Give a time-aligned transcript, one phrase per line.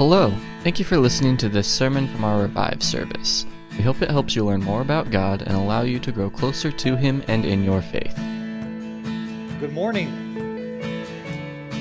[0.00, 0.32] Hello,
[0.62, 3.44] thank you for listening to this sermon from our Revive service.
[3.76, 6.72] We hope it helps you learn more about God and allow you to grow closer
[6.72, 8.16] to Him and in your faith.
[9.60, 10.08] Good morning.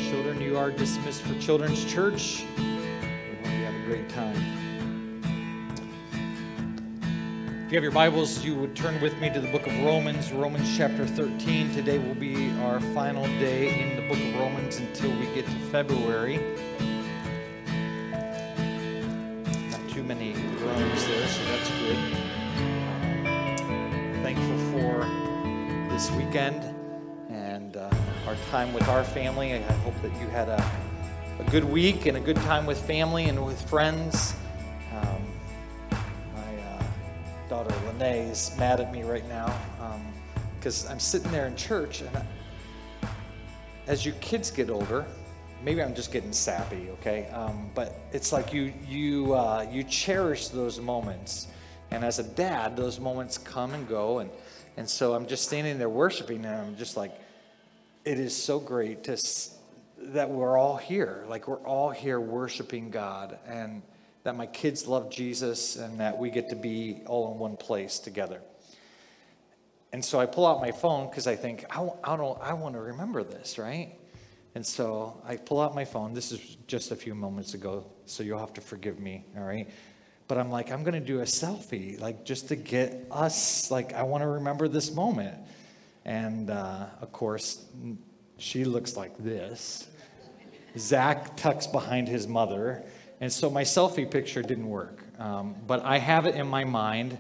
[0.10, 2.44] Children, you are dismissed for Children's Church.
[2.58, 4.36] We hope you have a great time.
[7.68, 10.34] If you have your Bibles, you would turn with me to the book of Romans,
[10.34, 11.74] Romans chapter 13.
[11.74, 15.60] Today will be our final day in the book of Romans until we get to
[15.72, 16.69] February.
[21.90, 22.18] Good.
[24.22, 25.00] thankful for
[25.92, 26.64] this weekend
[27.30, 27.90] and uh,
[28.28, 29.54] our time with our family.
[29.54, 30.72] I hope that you had a,
[31.40, 34.36] a good week and a good time with family and with friends.
[34.94, 35.26] Um,
[36.36, 36.84] my uh,
[37.50, 39.52] daughter Lene is mad at me right now
[40.60, 43.08] because um, I'm sitting there in church, and I,
[43.88, 45.08] as your kids get older,
[45.64, 47.28] maybe I'm just getting sappy, okay?
[47.30, 51.48] Um, but it's like you you uh, you cherish those moments,
[51.92, 54.30] and as a dad, those moments come and go, and
[54.78, 57.14] and so I'm just standing there worshiping, and I'm just like,
[58.06, 59.18] it is so great to
[60.02, 63.82] that we're all here, like we're all here worshiping God, and
[64.24, 68.00] that my kids love Jesus, and that we get to be all in one place
[68.00, 68.42] together.
[69.92, 72.76] And so I pull out my phone because I think I, I don't I want
[72.76, 73.96] to remember this, right?
[74.56, 76.14] And so I pull out my phone.
[76.14, 79.70] This is just a few moments ago, so you'll have to forgive me, all right?
[80.30, 83.94] But I'm like, I'm going to do a selfie, like just to get us, like,
[83.94, 85.36] I want to remember this moment.
[86.06, 87.66] And uh, of course,
[88.38, 89.88] she looks like this.
[90.78, 92.84] Zach tucks behind his mother.
[93.20, 95.02] And so my selfie picture didn't work.
[95.18, 97.18] Um, but I have it in my mind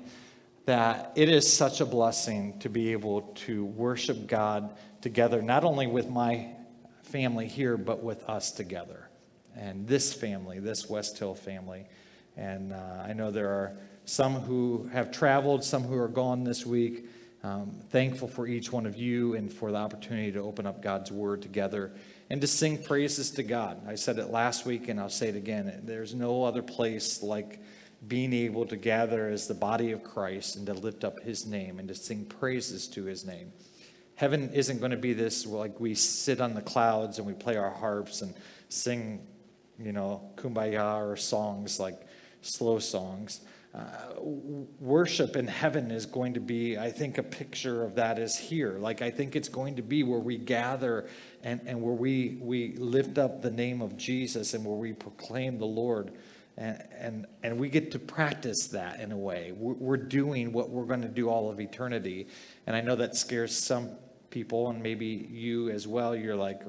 [0.65, 5.87] that it is such a blessing to be able to worship God together, not only
[5.87, 6.49] with my
[7.01, 9.09] family here, but with us together.
[9.55, 11.87] And this family, this West Hill family.
[12.39, 13.73] And uh, I know there are
[14.05, 17.05] some who have traveled, some who are gone this week.
[17.43, 21.11] Um, thankful for each one of you and for the opportunity to open up God's
[21.11, 21.91] Word together
[22.29, 23.85] and to sing praises to God.
[23.87, 25.81] I said it last week and I'll say it again.
[25.83, 27.59] There's no other place like
[28.07, 31.77] being able to gather as the body of Christ and to lift up His name
[31.77, 33.51] and to sing praises to His name.
[34.15, 37.57] Heaven isn't going to be this like we sit on the clouds and we play
[37.57, 38.33] our harps and
[38.69, 39.27] sing,
[39.77, 42.01] you know, kumbaya or songs like
[42.41, 43.41] slow songs.
[43.71, 43.81] Uh,
[44.79, 48.79] worship in heaven is going to be, I think, a picture of that is here.
[48.79, 51.07] Like, I think it's going to be where we gather
[51.43, 55.59] and, and where we, we lift up the name of Jesus and where we proclaim
[55.59, 56.13] the Lord.
[56.57, 59.53] And, and, and we get to practice that in a way.
[59.55, 62.27] We're, we're doing what we're going to do all of eternity.
[62.65, 63.91] And I know that scares some
[64.31, 66.61] people, and maybe you as well, you're like,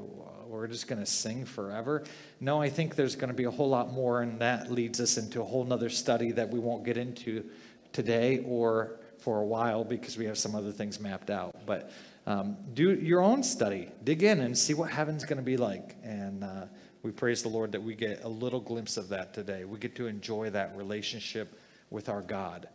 [0.50, 2.02] we're just going to sing forever.
[2.40, 5.16] No, I think there's going to be a whole lot more, and that leads us
[5.16, 7.44] into a whole nother study that we won't get into
[7.92, 11.54] today or for a while because we have some other things mapped out.
[11.66, 11.92] But
[12.26, 15.94] um, do your own study, dig in, and see what heaven's going to be like.
[16.02, 16.66] And uh,
[17.02, 19.64] we praise the Lord that we get a little glimpse of that today.
[19.64, 22.68] We get to enjoy that relationship with our God.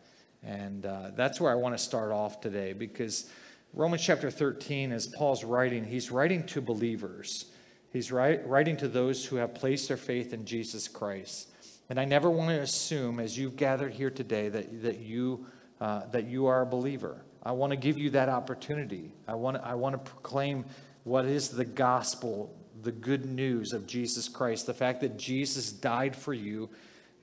[0.44, 3.30] And uh, that's where I want to start off today because
[3.74, 7.48] Romans chapter 13, as Paul's writing, he's writing to believers.
[7.96, 11.50] He's writing to those who have placed their faith in Jesus Christ.
[11.90, 15.46] And I never want to assume, as you've gathered here today, that, that, you,
[15.80, 17.22] uh, that you are a believer.
[17.42, 19.14] I want to give you that opportunity.
[19.30, 20.66] I want, I want to proclaim
[21.06, 26.18] what is the gospel, the good news of Jesus Christ, the fact that Jesus died
[26.18, 26.70] for you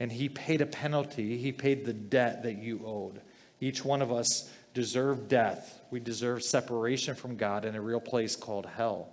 [0.00, 3.20] and he paid a penalty, he paid the debt that you owed.
[3.60, 5.82] Each one of us deserve death.
[5.90, 9.12] We deserve separation from God in a real place called hell.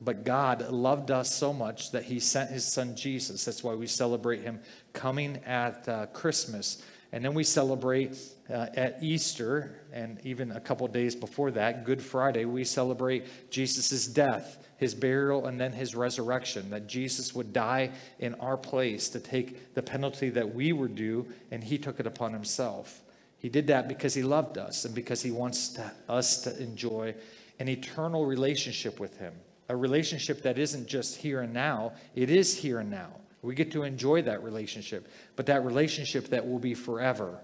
[0.00, 3.44] But God loved us so much that He sent His Son Jesus.
[3.44, 4.60] That's why we celebrate Him
[4.92, 6.82] coming at uh, Christmas.
[7.12, 8.18] And then we celebrate
[8.50, 14.08] uh, at Easter, and even a couple days before that, Good Friday, we celebrate Jesus'
[14.08, 16.70] death, his burial, and then his resurrection.
[16.70, 21.26] That Jesus would die in our place to take the penalty that we were due,
[21.52, 23.00] and he took it upon himself.
[23.38, 27.14] He did that because he loved us and because he wants to, us to enjoy
[27.60, 29.34] an eternal relationship with him.
[29.68, 33.08] A relationship that isn't just here and now, it is here and now.
[33.42, 37.40] We get to enjoy that relationship, but that relationship that will be forever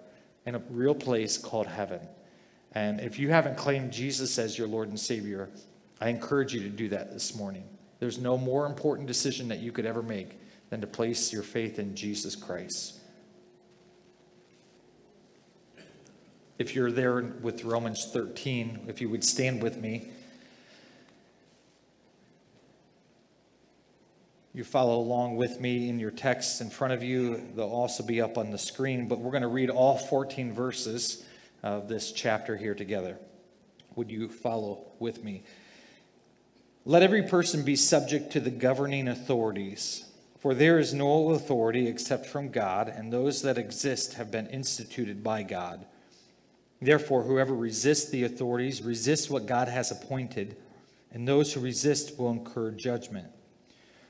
[0.46, 2.00] in a real place called heaven.
[2.72, 5.50] And if you haven't claimed Jesus as your Lord and Savior,
[6.00, 7.64] I encourage you to do that this morning.
[7.98, 10.38] There's no more important decision that you could ever make
[10.70, 13.00] than to place your faith in Jesus Christ.
[16.60, 20.10] if you're there with Romans 13, if you would stand with me.
[24.52, 27.40] You follow along with me in your texts in front of you.
[27.54, 31.24] They'll also be up on the screen, but we're going to read all 14 verses
[31.62, 33.16] of this chapter here together.
[33.94, 35.44] Would you follow with me?
[36.84, 40.04] Let every person be subject to the governing authorities,
[40.40, 45.22] for there is no authority except from God, and those that exist have been instituted
[45.22, 45.84] by God.
[46.82, 50.56] Therefore, whoever resists the authorities resists what God has appointed,
[51.12, 53.28] and those who resist will incur judgment.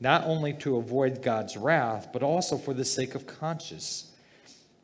[0.00, 4.12] not only to avoid God's wrath, but also for the sake of conscience.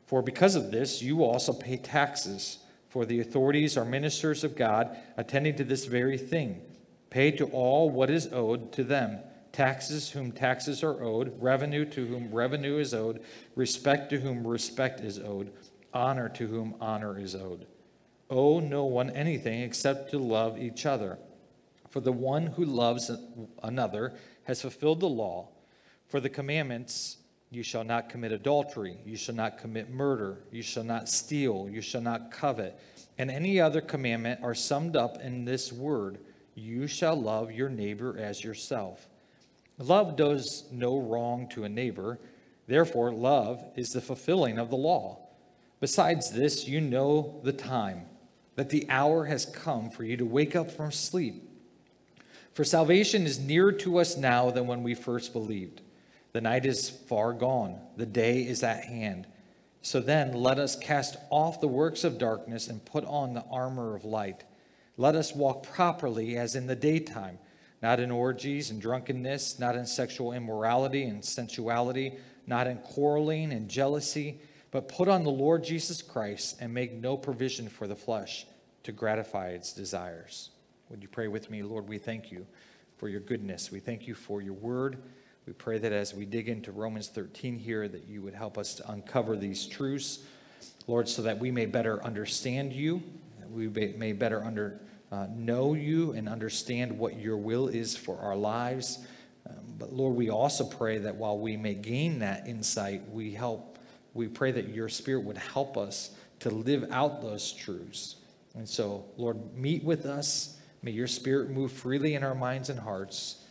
[0.05, 2.59] For because of this, you also pay taxes,
[2.89, 6.61] for the authorities are ministers of God, attending to this very thing.
[7.09, 9.19] Pay to all what is owed to them
[9.55, 13.21] taxes whom taxes are owed, revenue to whom revenue is owed,
[13.55, 15.49] respect to whom respect is owed,
[15.93, 17.65] honor to whom honor is owed.
[18.29, 21.17] Owe no one anything except to love each other.
[21.89, 23.09] For the one who loves
[23.63, 24.15] another
[24.45, 25.49] has fulfilled the law.
[26.07, 27.17] For the commandments,
[27.51, 31.81] you shall not commit adultery, you shall not commit murder, you shall not steal, you
[31.81, 32.79] shall not covet,
[33.17, 36.19] and any other commandment are summed up in this word
[36.55, 39.07] you shall love your neighbor as yourself.
[39.77, 42.17] Love does no wrong to a neighbor,
[42.67, 45.19] therefore, love is the fulfilling of the law.
[45.81, 48.05] Besides this, you know the time,
[48.55, 51.43] that the hour has come for you to wake up from sleep
[52.55, 55.81] for salvation is nearer to us now than when we first believed.
[56.31, 59.27] The night is far gone, the day is at hand.
[59.81, 63.93] So then, let us cast off the works of darkness and put on the armor
[63.93, 64.45] of light.
[64.95, 67.39] Let us walk properly as in the daytime,
[67.81, 72.13] not in orgies and drunkenness, not in sexual immorality and sensuality,
[72.47, 74.39] not in quarreling and jealousy,
[74.71, 78.47] but put on the Lord Jesus Christ and make no provision for the flesh
[78.83, 80.51] to gratify its desires.
[80.89, 81.63] Would you pray with me?
[81.63, 82.45] Lord, we thank you
[82.97, 83.71] for your goodness.
[83.71, 84.97] We thank you for your word.
[85.47, 88.75] We pray that as we dig into Romans 13 here, that you would help us
[88.75, 90.19] to uncover these truths,
[90.85, 93.01] Lord, so that we may better understand you,
[93.39, 94.79] that we may better under,
[95.11, 98.99] uh, know you and understand what your will is for our lives.
[99.49, 103.79] Um, but Lord, we also pray that while we may gain that insight, we help,
[104.13, 106.11] we pray that your spirit would help us
[106.41, 108.17] to live out those truths.
[108.53, 112.79] And so, Lord, meet with us May your spirit move freely in our minds and
[112.79, 113.43] hearts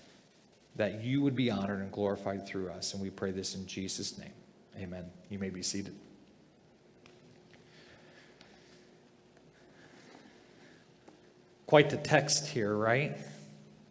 [0.76, 2.92] that you would be honored and glorified through us.
[2.94, 4.30] And we pray this in Jesus' name.
[4.78, 5.10] Amen.
[5.30, 5.96] You may be seated.
[11.66, 13.16] Quite the text here, right?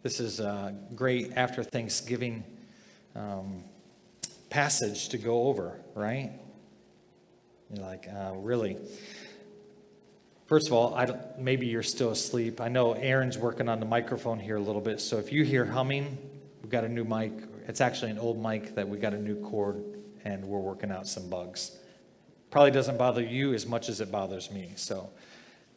[0.02, 2.44] This is a great after Thanksgiving
[3.14, 3.62] um,
[4.48, 6.32] passage to go over, right?
[7.70, 8.78] You're like, uh, really?
[10.54, 10.96] First of all,
[11.36, 12.60] maybe you're still asleep.
[12.60, 15.64] I know Aaron's working on the microphone here a little bit, so if you hear
[15.64, 16.16] humming,
[16.62, 17.32] we've got a new mic.
[17.66, 19.82] It's actually an old mic that we got a new cord,
[20.22, 21.76] and we're working out some bugs.
[22.52, 24.70] Probably doesn't bother you as much as it bothers me.
[24.76, 25.10] So,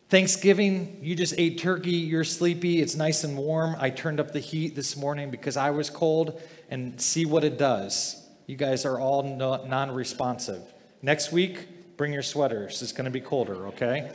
[0.09, 3.75] Thanksgiving, you just ate turkey, you're sleepy, it's nice and warm.
[3.79, 7.57] I turned up the heat this morning because I was cold, and see what it
[7.57, 8.23] does.
[8.45, 10.61] You guys are all non responsive.
[11.01, 12.83] Next week, bring your sweaters.
[12.83, 14.11] It's going to be colder, okay?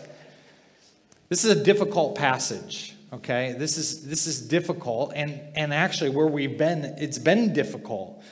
[1.33, 3.55] This is a difficult passage, okay?
[3.57, 8.23] This is this is difficult and and actually where we've been it's been difficult.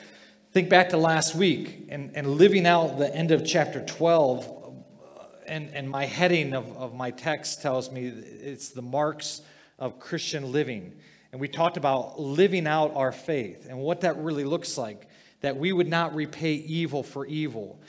[0.51, 5.23] Think back to last week and, and living out the end of chapter 12 uh,
[5.47, 9.41] and, and my heading of, of my text tells me it's the marks
[9.79, 10.93] of Christian living.
[11.31, 15.07] And we talked about living out our faith and what that really looks like,
[15.39, 17.80] that we would not repay evil for evil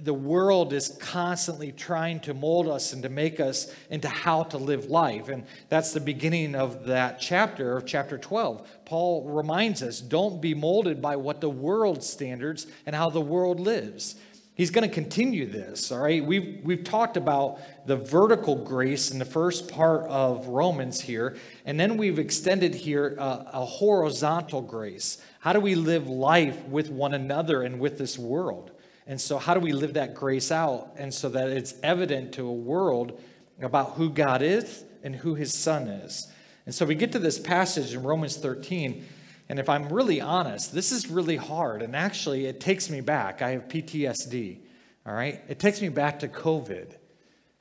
[0.00, 4.58] the world is constantly trying to mold us and to make us into how to
[4.58, 5.28] live life.
[5.28, 8.66] And that's the beginning of that chapter, of chapter 12.
[8.84, 13.60] Paul reminds us don't be molded by what the world standards and how the world
[13.60, 14.16] lives.
[14.54, 16.24] He's going to continue this, all right?
[16.24, 21.78] We've, we've talked about the vertical grace in the first part of Romans here, and
[21.78, 25.18] then we've extended here a, a horizontal grace.
[25.40, 28.70] How do we live life with one another and with this world?
[29.06, 30.92] And so, how do we live that grace out?
[30.96, 33.20] And so that it's evident to a world
[33.60, 36.28] about who God is and who his son is.
[36.64, 39.04] And so, we get to this passage in Romans 13,
[39.50, 41.82] And if I'm really honest, this is really hard.
[41.82, 43.42] And actually, it takes me back.
[43.42, 44.60] I have PTSD,
[45.06, 45.42] all right?
[45.48, 46.94] It takes me back to COVID,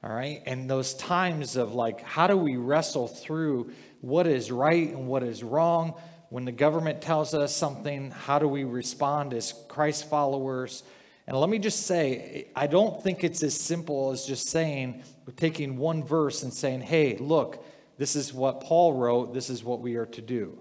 [0.01, 0.41] all right?
[0.45, 5.23] And those times of like, how do we wrestle through what is right and what
[5.23, 5.95] is wrong?
[6.29, 10.83] When the government tells us something, how do we respond as Christ followers?
[11.27, 15.03] And let me just say, I don't think it's as simple as just saying,
[15.37, 17.65] taking one verse and saying, hey, look,
[17.97, 20.57] this is what Paul wrote, this is what we are to do.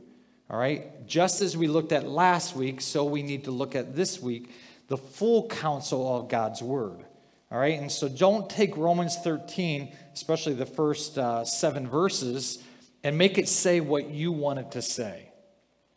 [0.49, 1.07] All right?
[1.07, 4.51] Just as we looked at last week, so we need to look at this week
[4.89, 7.05] the full counsel of God's word.
[7.51, 7.81] All right?
[7.81, 12.63] And so don't take Romans 13, especially the first uh, seven verses,
[13.03, 15.31] and make it say what you want it to say.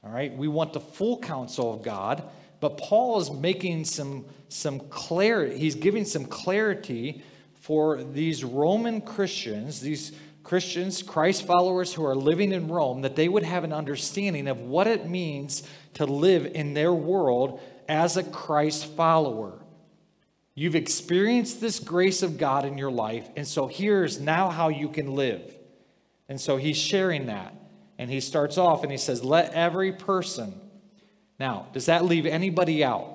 [0.03, 0.35] All right?
[0.35, 2.23] We want the full counsel of God,
[2.65, 7.21] but Paul is making some, some clarity, he's giving some clarity
[7.53, 13.29] for these Roman Christians, these Christians, Christ followers who are living in Rome, that they
[13.29, 15.61] would have an understanding of what it means
[15.93, 19.59] to live in their world as a Christ follower.
[20.55, 24.89] You've experienced this grace of God in your life, and so here's now how you
[24.89, 25.55] can live.
[26.27, 27.53] And so he's sharing that.
[27.99, 30.61] And he starts off and he says, Let every person.
[31.39, 33.11] Now, does that leave anybody out?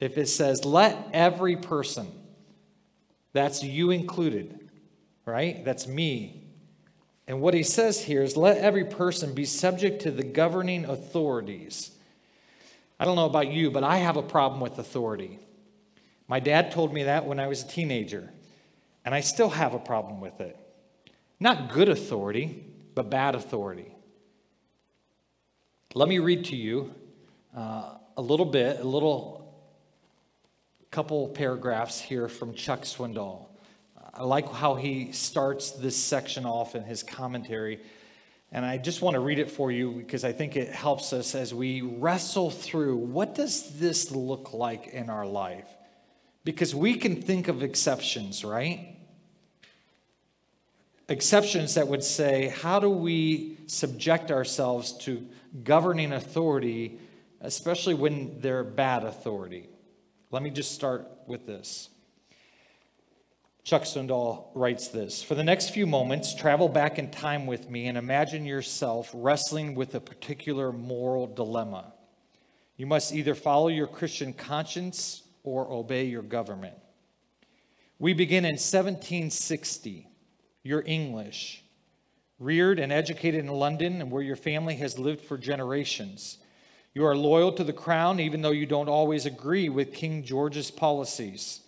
[0.00, 2.08] If it says, Let every person,
[3.32, 4.62] that's you included
[5.24, 5.64] right?
[5.64, 6.44] That's me.
[7.26, 11.90] And what he says here is let every person be subject to the governing authorities.
[12.98, 15.38] I don't know about you, but I have a problem with authority.
[16.28, 18.30] My dad told me that when I was a teenager,
[19.04, 20.56] and I still have a problem with it.
[21.40, 23.91] Not good authority, but bad authority.
[25.94, 26.94] Let me read to you
[27.54, 29.54] uh, a little bit, a little
[30.90, 33.44] couple paragraphs here from Chuck Swindoll.
[34.14, 37.78] I like how he starts this section off in his commentary.
[38.52, 41.34] And I just want to read it for you because I think it helps us
[41.34, 45.68] as we wrestle through what does this look like in our life?
[46.42, 48.96] Because we can think of exceptions, right?
[51.10, 55.26] Exceptions that would say, how do we subject ourselves to
[55.64, 56.98] governing authority,
[57.40, 59.68] especially when they're bad authority?
[60.30, 61.90] Let me just start with this.
[63.64, 67.86] Chuck Swindoll writes this For the next few moments, travel back in time with me
[67.86, 71.92] and imagine yourself wrestling with a particular moral dilemma.
[72.76, 76.74] You must either follow your Christian conscience or obey your government.
[77.98, 80.08] We begin in 1760.
[80.64, 81.62] You're English,
[82.42, 86.38] reared and educated in London, and where your family has lived for generations.
[86.94, 90.70] You are loyal to the crown, even though you don't always agree with King George's
[90.70, 91.60] policies.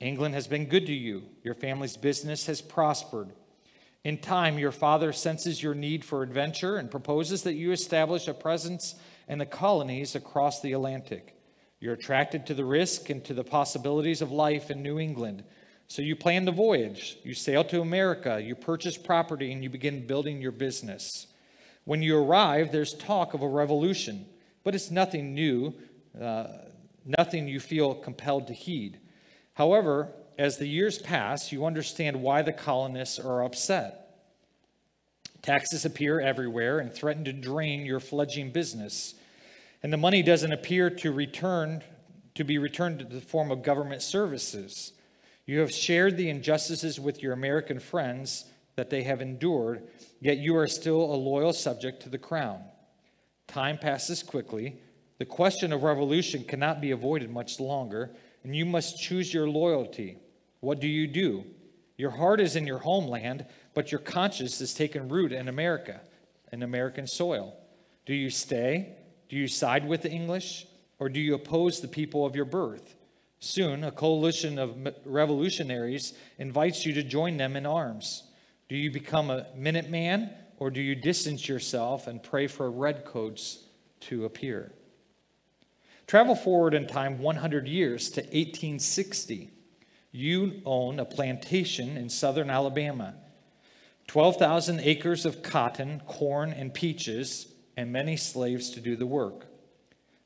[0.00, 1.24] England has been good to you.
[1.42, 3.30] Your family's business has prospered.
[4.02, 8.32] In time, your father senses your need for adventure and proposes that you establish a
[8.32, 8.94] presence
[9.28, 11.36] in the colonies across the Atlantic.
[11.80, 15.44] You're attracted to the risk and to the possibilities of life in New England.
[15.90, 17.18] So you plan the voyage.
[17.24, 18.40] You sail to America.
[18.40, 21.26] You purchase property and you begin building your business.
[21.84, 24.24] When you arrive, there's talk of a revolution,
[24.62, 25.74] but it's nothing new,
[26.18, 26.46] uh,
[27.04, 29.00] nothing you feel compelled to heed.
[29.54, 34.22] However, as the years pass, you understand why the colonists are upset.
[35.42, 39.16] Taxes appear everywhere and threaten to drain your fledgling business.
[39.82, 41.82] And the money doesn't appear to return
[42.36, 44.92] to be returned to the form of government services.
[45.50, 48.44] You have shared the injustices with your American friends
[48.76, 49.82] that they have endured,
[50.20, 52.62] yet you are still a loyal subject to the crown.
[53.48, 54.76] Time passes quickly.
[55.18, 58.12] The question of revolution cannot be avoided much longer
[58.44, 60.18] and you must choose your loyalty.
[60.60, 61.44] What do you do?
[61.96, 66.00] Your heart is in your homeland, but your conscience has taken root in America,
[66.52, 67.56] in American soil.
[68.06, 68.94] Do you stay?
[69.28, 70.68] Do you side with the English?
[71.00, 72.94] Or do you oppose the people of your birth?
[73.40, 78.24] Soon, a coalition of revolutionaries invites you to join them in arms.
[78.68, 83.64] Do you become a Minuteman, or do you distance yourself and pray for redcoats
[84.00, 84.72] to appear?
[86.06, 89.50] Travel forward in time 100 years to 1860.
[90.12, 93.14] You own a plantation in southern Alabama,
[94.08, 99.46] 12,000 acres of cotton, corn, and peaches, and many slaves to do the work.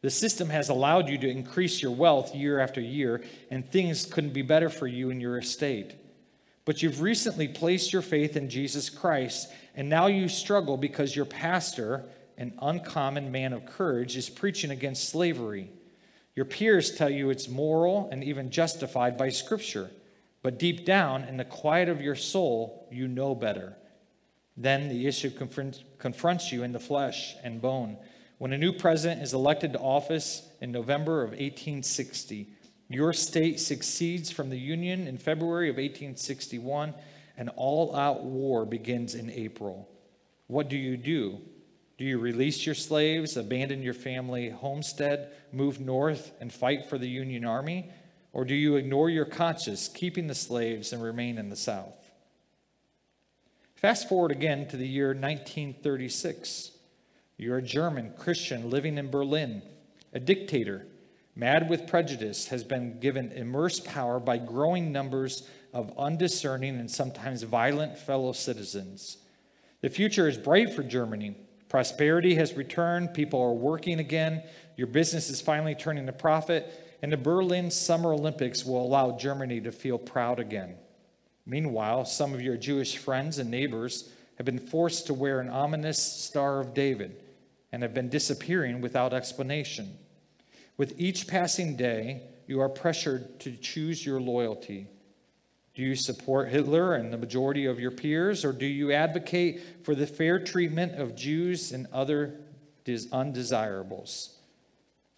[0.05, 4.35] The system has allowed you to increase your wealth year after year, and things couldn't
[4.35, 5.95] be better for you and your estate.
[6.67, 11.25] But you've recently placed your faith in Jesus Christ, and now you struggle because your
[11.25, 12.05] pastor
[12.37, 15.71] an uncommon man of courage, is preaching against slavery.
[16.35, 19.91] Your peers tell you it's moral and even justified by Scripture,
[20.43, 23.77] but deep down, in the quiet of your soul, you know better.
[24.57, 27.97] Then the issue confronts you in the flesh and bone.
[28.39, 32.49] When a new president is elected to office in November of 1860,
[32.89, 36.95] your state succeeds from the Union in February of 1861,
[37.37, 39.89] and all out war begins in April.
[40.47, 41.41] What do you do?
[41.97, 47.09] Do you release your slaves, abandon your family homestead, move north, and fight for the
[47.09, 47.91] Union Army?
[48.33, 52.11] Or do you ignore your conscience, keeping the slaves, and remain in the South?
[53.77, 56.73] Fast forward again to the year 1936.
[57.37, 59.63] You're a German Christian living in Berlin.
[60.13, 60.87] A dictator,
[61.35, 67.43] mad with prejudice, has been given immense power by growing numbers of undiscerning and sometimes
[67.43, 69.17] violent fellow citizens.
[69.81, 71.37] The future is bright for Germany.
[71.69, 74.45] Prosperity has returned, people are working again,
[74.77, 79.61] your business is finally turning a profit, and the Berlin Summer Olympics will allow Germany
[79.63, 80.77] to feel proud again.
[81.47, 86.01] Meanwhile, some of your Jewish friends and neighbors have been forced to wear an ominous
[86.01, 87.21] Star of David
[87.75, 89.99] and have been disappearing without explanation.
[90.77, 94.87] With each passing day, you are pressured to choose your loyalty.
[95.75, 99.97] Do you support Hitler and the majority of your peers, or do you advocate for
[99.97, 102.39] the fair treatment of Jews and other
[103.11, 104.39] undesirables?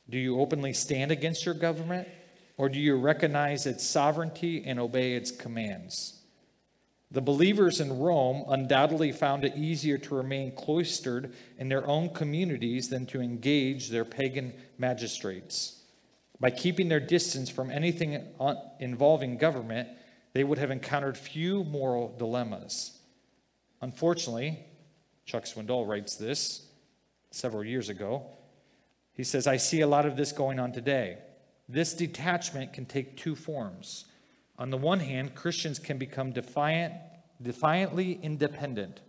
[0.09, 2.09] Do you openly stand against your government,
[2.57, 6.16] or do you recognize its sovereignty and obey its commands?
[7.11, 12.89] The believers in Rome undoubtedly found it easier to remain cloistered in their own communities
[12.89, 15.83] than to engage their pagan magistrates.
[16.41, 18.23] By keeping their distance from anything
[18.81, 19.89] involving government,
[20.33, 22.99] they would have encountered few moral dilemmas.
[23.81, 24.59] Unfortunately,
[25.25, 26.67] Chuck Swindoll writes this
[27.31, 28.27] several years ago.
[29.13, 31.19] He says, I see a lot of this going on today.
[31.69, 34.05] This detachment can take two forms.
[34.59, 36.95] On the one hand, Christians can become defiant,
[37.43, 39.01] defiantly independent,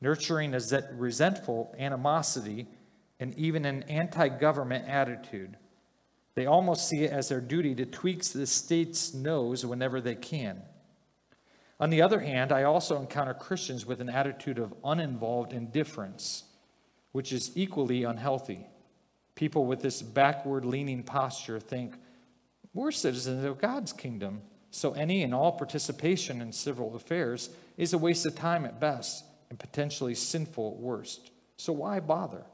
[0.00, 0.60] nurturing a
[0.94, 2.66] resentful animosity
[3.18, 5.56] and even an anti government attitude.
[6.34, 10.62] They almost see it as their duty to tweak the state's nose whenever they can.
[11.78, 16.44] On the other hand, I also encounter Christians with an attitude of uninvolved indifference,
[17.12, 18.66] which is equally unhealthy.
[19.34, 21.96] People with this backward leaning posture think,
[22.74, 24.42] we're citizens of God's kingdom.
[24.72, 29.22] So any and all participation in civil affairs is a waste of time at best
[29.50, 31.30] and potentially sinful at worst.
[31.58, 32.46] So why bother?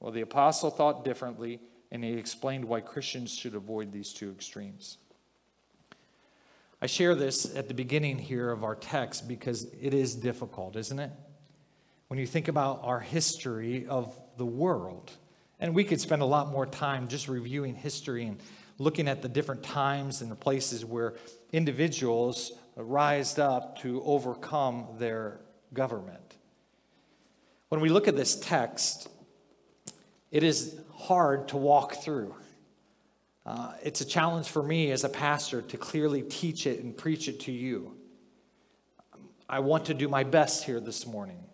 [0.00, 1.60] Well, the apostle thought differently,
[1.92, 4.96] and he explained why Christians should avoid these two extremes.
[6.80, 10.98] I share this at the beginning here of our text because it is difficult, isn't
[10.98, 11.10] it?
[12.08, 15.12] When you think about our history of the world,
[15.60, 18.38] and we could spend a lot more time just reviewing history and
[18.78, 21.14] looking at the different times and the places where
[21.52, 25.40] individuals rised up to overcome their
[25.72, 26.36] government.
[27.68, 29.08] When we look at this text,
[30.30, 32.34] it is hard to walk through.
[33.44, 37.28] Uh, it's a challenge for me as a pastor to clearly teach it and preach
[37.28, 37.96] it to you.
[39.48, 41.44] I want to do my best here this morning,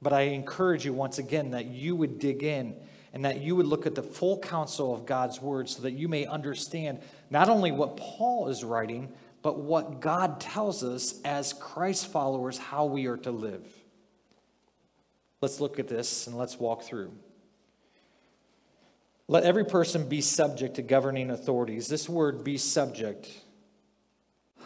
[0.00, 2.76] but I encourage you once again that you would dig in
[3.16, 6.06] and that you would look at the full counsel of God's word so that you
[6.06, 7.00] may understand
[7.30, 12.84] not only what Paul is writing, but what God tells us as Christ followers how
[12.84, 13.66] we are to live.
[15.40, 17.10] Let's look at this and let's walk through.
[19.28, 21.88] Let every person be subject to governing authorities.
[21.88, 23.30] This word, be subject,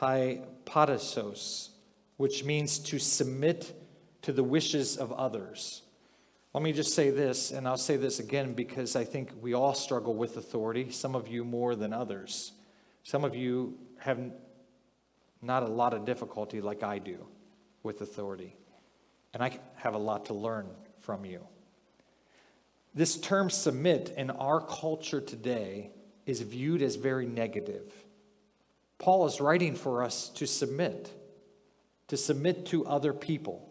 [0.01, 1.69] hypotasos,
[2.17, 3.73] which means to submit
[4.23, 5.83] to the wishes of others.
[6.53, 9.75] Let me just say this, and I'll say this again because I think we all
[9.75, 12.53] struggle with authority, some of you more than others.
[13.05, 14.19] Some of you have
[15.43, 17.25] not a lot of difficulty like I do
[17.83, 18.57] with authority.
[19.33, 20.67] And I have a lot to learn
[20.99, 21.47] from you.
[22.95, 25.93] This term submit in our culture today
[26.27, 27.93] is viewed as very negative.
[28.99, 31.13] Paul is writing for us to submit,
[32.09, 33.70] to submit to other people.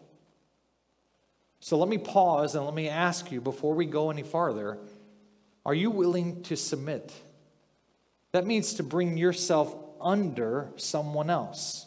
[1.60, 4.78] So let me pause and let me ask you before we go any farther
[5.66, 7.12] are you willing to submit?
[8.32, 11.86] That means to bring yourself under someone else.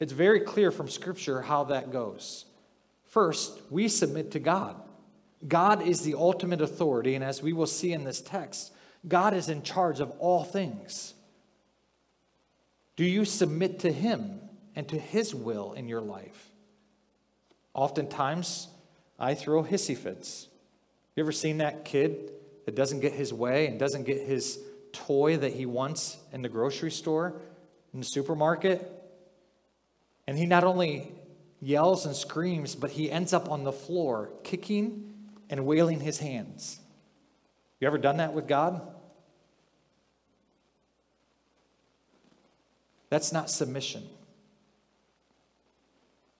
[0.00, 2.46] It's very clear from Scripture how that goes.
[3.04, 4.76] First, we submit to God.
[5.46, 8.72] God is the ultimate authority, and as we will see in this text,
[9.06, 11.14] God is in charge of all things.
[12.96, 14.40] Do you submit to Him
[14.74, 16.49] and to His will in your life?
[17.74, 18.68] Oftentimes,
[19.18, 20.48] I throw hissy fits.
[21.14, 22.32] You ever seen that kid
[22.66, 24.58] that doesn't get his way and doesn't get his
[24.92, 27.34] toy that he wants in the grocery store,
[27.92, 28.90] in the supermarket?
[30.26, 31.12] And he not only
[31.60, 35.14] yells and screams, but he ends up on the floor, kicking
[35.48, 36.80] and wailing his hands.
[37.80, 38.80] You ever done that with God?
[43.08, 44.08] That's not submission.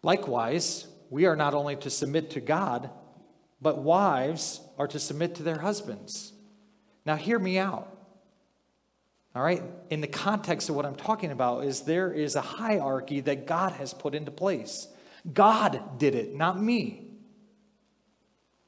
[0.02, 2.88] Likewise, we are not only to submit to God,
[3.60, 6.32] but wives are to submit to their husbands.
[7.04, 7.96] Now, hear me out.
[9.34, 9.62] All right?
[9.90, 13.72] In the context of what I'm talking about, is there is a hierarchy that God
[13.72, 14.88] has put into place.
[15.32, 17.06] God did it, not me.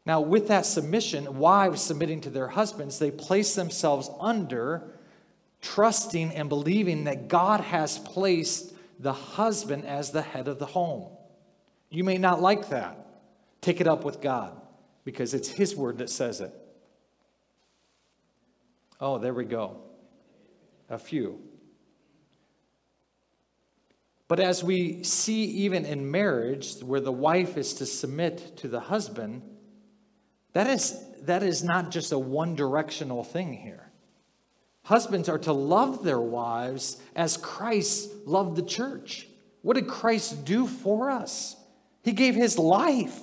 [0.04, 4.90] Now, with that submission, wives submitting to their husbands, they place themselves under,
[5.60, 11.08] trusting and believing that God has placed the husband as the head of the home.
[11.92, 12.98] You may not like that.
[13.60, 14.60] Take it up with God
[15.04, 16.52] because it's His word that says it.
[18.98, 19.76] Oh, there we go.
[20.88, 21.38] A few.
[24.26, 28.80] But as we see even in marriage, where the wife is to submit to the
[28.80, 29.42] husband,
[30.54, 33.90] that is, that is not just a one directional thing here.
[34.84, 39.28] Husbands are to love their wives as Christ loved the church.
[39.60, 41.56] What did Christ do for us?
[42.02, 43.20] He gave his life.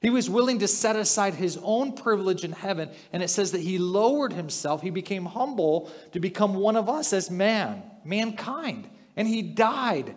[0.00, 3.60] He was willing to set aside his own privilege in heaven, and it says that
[3.60, 4.80] he lowered himself.
[4.80, 8.88] He became humble to become one of us as man, mankind.
[9.16, 10.14] And he died.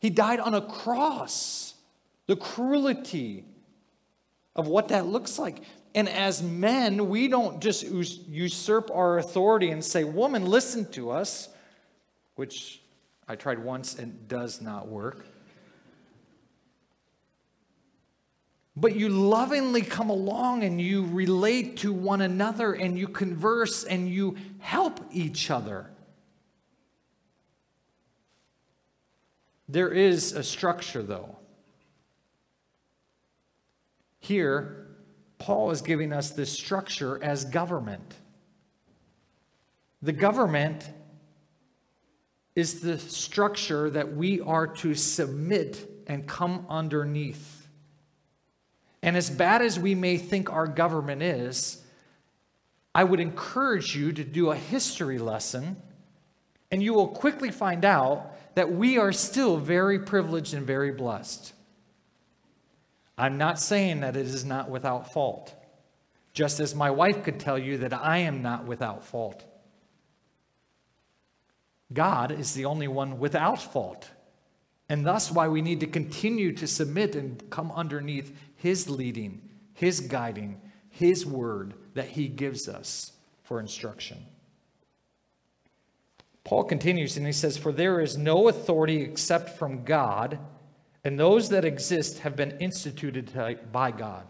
[0.00, 1.74] He died on a cross.
[2.26, 3.44] The cruelty
[4.56, 5.62] of what that looks like.
[5.94, 11.48] And as men, we don't just usurp our authority and say, Woman, listen to us,
[12.34, 12.80] which
[13.28, 15.24] I tried once and does not work.
[18.80, 24.08] But you lovingly come along and you relate to one another and you converse and
[24.08, 25.90] you help each other.
[29.68, 31.36] There is a structure, though.
[34.18, 34.88] Here,
[35.38, 38.14] Paul is giving us this structure as government.
[40.00, 40.88] The government
[42.54, 47.59] is the structure that we are to submit and come underneath.
[49.02, 51.82] And as bad as we may think our government is,
[52.94, 55.76] I would encourage you to do a history lesson,
[56.70, 61.52] and you will quickly find out that we are still very privileged and very blessed.
[63.16, 65.54] I'm not saying that it is not without fault,
[66.32, 69.44] just as my wife could tell you that I am not without fault.
[71.92, 74.10] God is the only one without fault.
[74.88, 79.40] And thus, why we need to continue to submit and come underneath his leading,
[79.72, 84.26] His guiding, His word that He gives us for instruction.
[86.44, 90.38] Paul continues and he says, For there is no authority except from God,
[91.04, 93.32] and those that exist have been instituted
[93.72, 94.26] by God.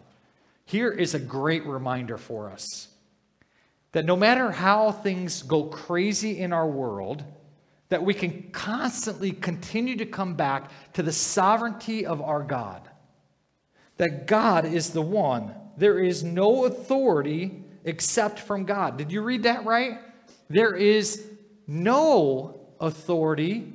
[0.65, 2.87] Here is a great reminder for us
[3.91, 7.25] that no matter how things go crazy in our world,
[7.89, 12.90] that we can constantly continue to come back to the sovereignty of our God
[14.01, 15.55] that God is the one.
[15.77, 18.97] There is no authority except from God.
[18.97, 19.99] Did you read that right?
[20.49, 21.23] There is
[21.67, 23.75] no authority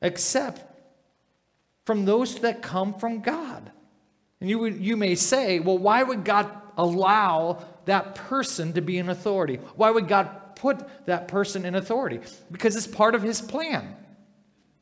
[0.00, 0.62] except
[1.84, 3.72] from those that come from God.
[4.40, 6.48] And you, you may say, well, why would God
[6.78, 9.56] allow that person to be an authority?
[9.74, 12.20] Why would God put that person in authority?
[12.52, 13.96] Because it's part of his plan.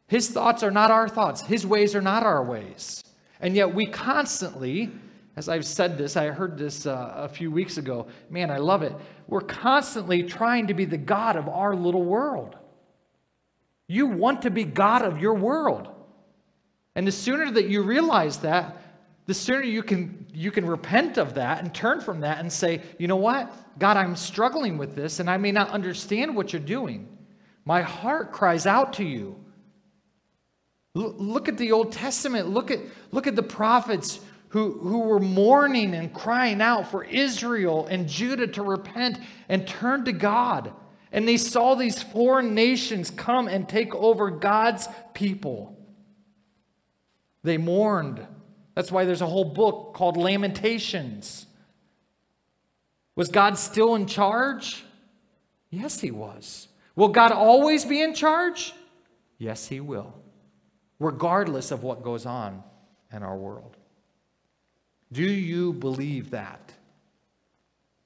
[0.08, 3.02] His thoughts are not our thoughts, his ways are not our ways.
[3.40, 4.90] And yet we constantly,
[5.36, 8.06] as I've said this, I heard this uh, a few weeks ago.
[8.30, 8.94] Man, I love it.
[9.26, 12.56] We're constantly trying to be the God of our little world.
[13.86, 15.88] You want to be God of your world.
[16.94, 18.80] And the sooner that you realize that,
[19.26, 22.82] the sooner you can you can repent of that and turn from that and say,
[22.98, 23.52] "You know what?
[23.78, 27.08] God, I'm struggling with this and I may not understand what you're doing.
[27.64, 29.43] My heart cries out to you.
[30.94, 32.50] Look at the Old Testament.
[32.50, 32.78] Look at,
[33.10, 38.46] look at the prophets who, who were mourning and crying out for Israel and Judah
[38.46, 40.72] to repent and turn to God.
[41.10, 45.76] And they saw these foreign nations come and take over God's people.
[47.42, 48.24] They mourned.
[48.76, 51.46] That's why there's a whole book called Lamentations.
[53.16, 54.84] Was God still in charge?
[55.70, 56.68] Yes, he was.
[56.94, 58.72] Will God always be in charge?
[59.38, 60.14] Yes, he will
[60.98, 62.62] regardless of what goes on
[63.12, 63.76] in our world.
[65.12, 66.72] Do you believe that?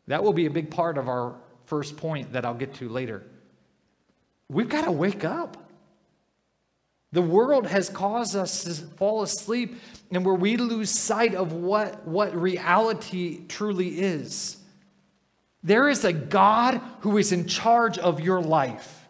[0.07, 3.22] That will be a big part of our first point that I'll get to later.
[4.48, 5.68] We've got to wake up.
[7.12, 9.77] The world has caused us to fall asleep
[10.11, 14.59] and where we lose sight of what, what reality truly is.
[15.62, 19.07] There is a God who is in charge of your life.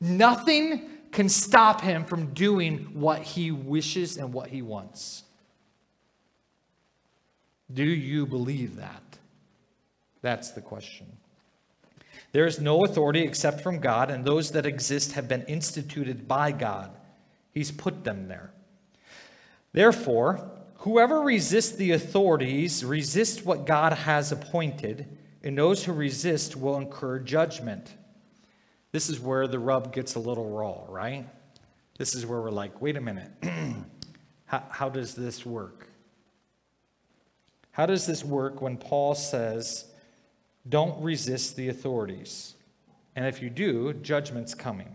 [0.00, 5.24] Nothing can stop him from doing what he wishes and what he wants.
[7.74, 9.02] Do you believe that?
[10.22, 11.06] That's the question.
[12.30, 16.52] There is no authority except from God, and those that exist have been instituted by
[16.52, 16.92] God.
[17.50, 18.52] He's put them there.
[19.72, 25.04] Therefore, whoever resists the authorities resists what God has appointed,
[25.42, 27.92] and those who resist will incur judgment.
[28.92, 31.26] This is where the rub gets a little raw, right?
[31.98, 33.30] This is where we're like, wait a minute.
[34.46, 35.88] how, how does this work?
[37.72, 39.84] How does this work when Paul says,
[40.68, 42.54] don't resist the authorities.
[43.16, 44.94] And if you do, judgment's coming.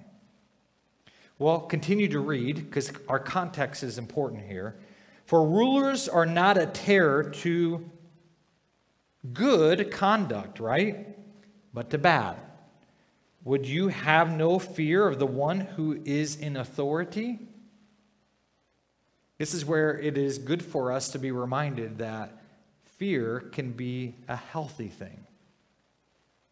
[1.40, 4.80] Well, continue to read because our context is important here.
[5.26, 7.90] For rulers are not a terror to
[9.32, 11.08] good conduct, right?
[11.74, 12.38] But to bad.
[13.46, 17.40] Would you have no fear of the one who is in authority?
[19.38, 22.42] This is where it is good for us to be reminded that
[22.98, 25.26] fear can be a healthy thing.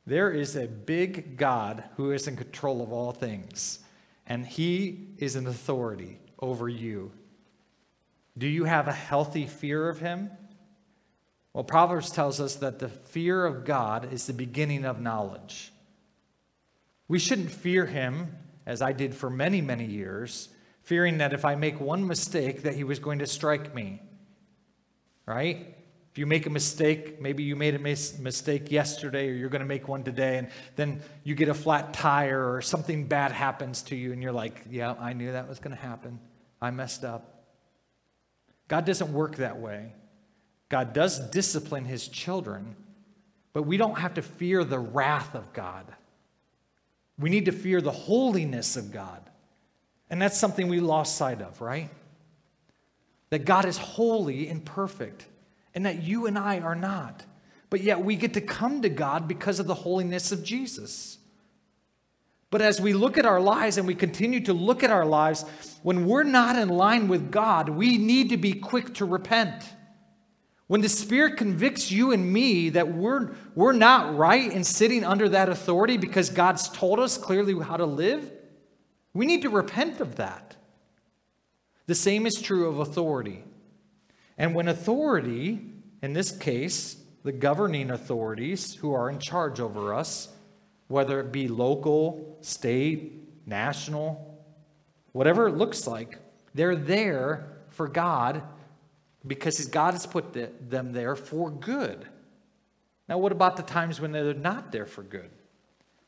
[0.05, 3.79] There is a big God who is in control of all things,
[4.27, 7.11] and he is an authority over you.
[8.37, 10.31] Do you have a healthy fear of him?
[11.53, 15.71] Well, Proverbs tells us that the fear of God is the beginning of knowledge.
[17.11, 20.47] We shouldn't fear him, as I did for many, many years,
[20.83, 24.01] fearing that if I make one mistake, that he was going to strike me.
[25.25, 25.75] Right?
[26.09, 29.59] If you make a mistake, maybe you made a mis- mistake yesterday or you're going
[29.59, 30.47] to make one today, and
[30.77, 34.61] then you get a flat tire or something bad happens to you, and you're like,
[34.69, 36.17] yeah, I knew that was going to happen.
[36.61, 37.43] I messed up.
[38.69, 39.95] God doesn't work that way.
[40.69, 42.77] God does discipline his children,
[43.51, 45.93] but we don't have to fear the wrath of God.
[47.21, 49.21] We need to fear the holiness of God.
[50.09, 51.89] And that's something we lost sight of, right?
[53.29, 55.25] That God is holy and perfect
[55.73, 57.23] and that you and I are not.
[57.69, 61.17] But yet we get to come to God because of the holiness of Jesus.
[62.49, 65.45] But as we look at our lives and we continue to look at our lives,
[65.83, 69.63] when we're not in line with God, we need to be quick to repent.
[70.71, 75.27] When the Spirit convicts you and me that we're, we're not right in sitting under
[75.27, 78.31] that authority because God's told us clearly how to live,
[79.13, 80.55] we need to repent of that.
[81.87, 83.43] The same is true of authority.
[84.37, 85.59] And when authority,
[86.01, 90.29] in this case, the governing authorities who are in charge over us,
[90.87, 94.41] whether it be local, state, national,
[95.11, 96.17] whatever it looks like,
[96.55, 98.41] they're there for God
[99.25, 100.33] because God has put
[100.69, 102.07] them there for good.
[103.07, 105.29] Now, what about the times when they're not there for good?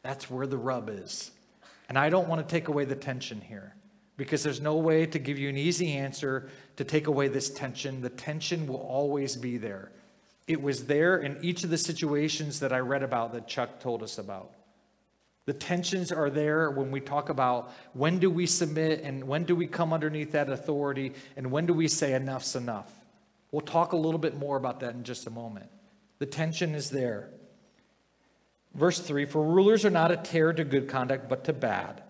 [0.04, 1.32] That's where the rub is.
[1.90, 3.76] And I don't want to take away the tension here
[4.18, 8.02] because there's no way to give you an easy answer to take away this tension.
[8.02, 9.92] The tension will always be there.
[10.48, 14.04] It was there in each of the situations that I read about that Chuck told
[14.04, 14.52] us about.
[15.46, 19.56] The tensions are there when we talk about when do we submit and when do
[19.56, 22.92] we come underneath that authority and when do we say enough's enough.
[23.54, 25.70] We'll talk a little bit more about that in just a moment.
[26.18, 27.30] The tension is there.
[28.74, 32.02] Verse 3 For rulers are not a terror to good conduct, but to bad.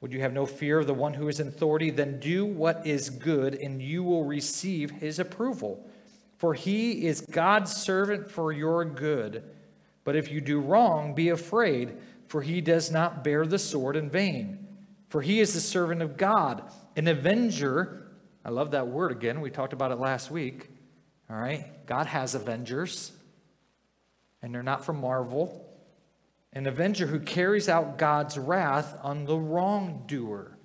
[0.00, 1.90] Would you have no fear of the one who is in authority?
[1.90, 5.86] Then do what is good, and you will receive his approval.
[6.38, 9.44] For he is God's servant for your good.
[10.04, 11.98] But if you do wrong, be afraid,
[12.28, 14.66] for he does not bear the sword in vain.
[15.10, 16.62] For he is the servant of God,
[16.96, 18.08] an avenger.
[18.42, 19.42] I love that word again.
[19.42, 20.70] We talked about it last week.
[21.30, 21.86] All right?
[21.86, 23.12] God has avengers,
[24.42, 25.68] and they're not from Marvel
[26.52, 30.56] an avenger who carries out God's wrath on the wrongdoer.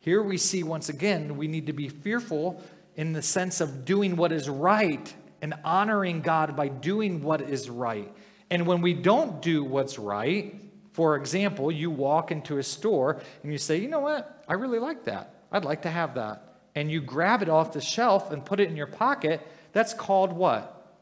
[0.00, 2.62] Here we see once again we need to be fearful
[2.96, 7.70] in the sense of doing what is right and honoring God by doing what is
[7.70, 8.12] right.
[8.50, 10.60] And when we don't do what's right,
[10.92, 14.44] for example, you walk into a store and you say, you know what?
[14.48, 15.34] I really like that.
[15.50, 16.51] I'd like to have that.
[16.74, 19.46] And you grab it off the shelf and put it in your pocket.
[19.72, 21.00] That's called what?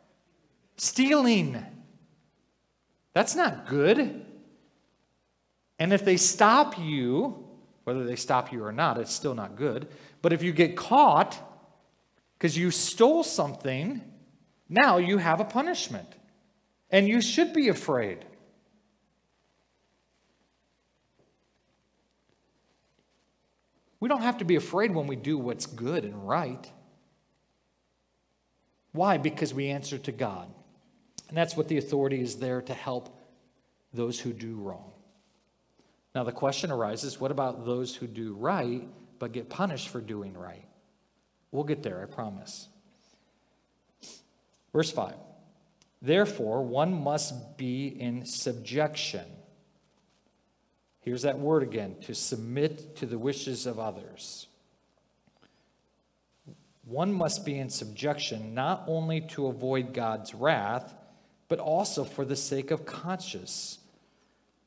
[0.77, 1.65] Stealing.
[3.13, 4.25] That's not good.
[5.79, 7.47] And if they stop you,
[7.85, 9.89] whether they stop you or not, it's still not good.
[10.23, 11.39] But if you get caught
[12.39, 14.01] because you stole something,
[14.69, 16.09] now you have a punishment.
[16.91, 18.25] And you should be afraid.
[24.01, 26.71] We don't have to be afraid when we do what's good and right.
[28.93, 29.19] Why?
[29.19, 30.53] Because we answer to God.
[31.29, 33.17] And that's what the authority is there to help
[33.93, 34.93] those who do wrong.
[36.15, 40.35] Now, the question arises what about those who do right but get punished for doing
[40.35, 40.65] right?
[41.53, 42.69] We'll get there, I promise.
[44.73, 45.15] Verse 5
[46.03, 49.27] Therefore, one must be in subjection.
[51.01, 54.47] Here's that word again to submit to the wishes of others.
[56.85, 60.95] One must be in subjection not only to avoid God's wrath,
[61.49, 63.79] but also for the sake of conscience.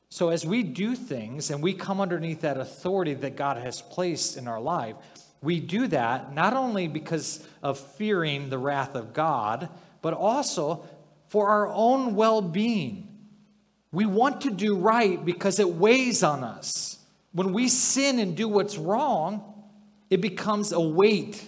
[0.08, 4.36] So, as we do things and we come underneath that authority that God has placed
[4.36, 4.96] in our life,
[5.42, 9.68] we do that not only because of fearing the wrath of God,
[10.02, 10.84] but also
[11.28, 13.13] for our own well being.
[13.94, 16.98] We want to do right because it weighs on us.
[17.32, 19.54] When we sin and do what's wrong,
[20.10, 21.42] it becomes a weight.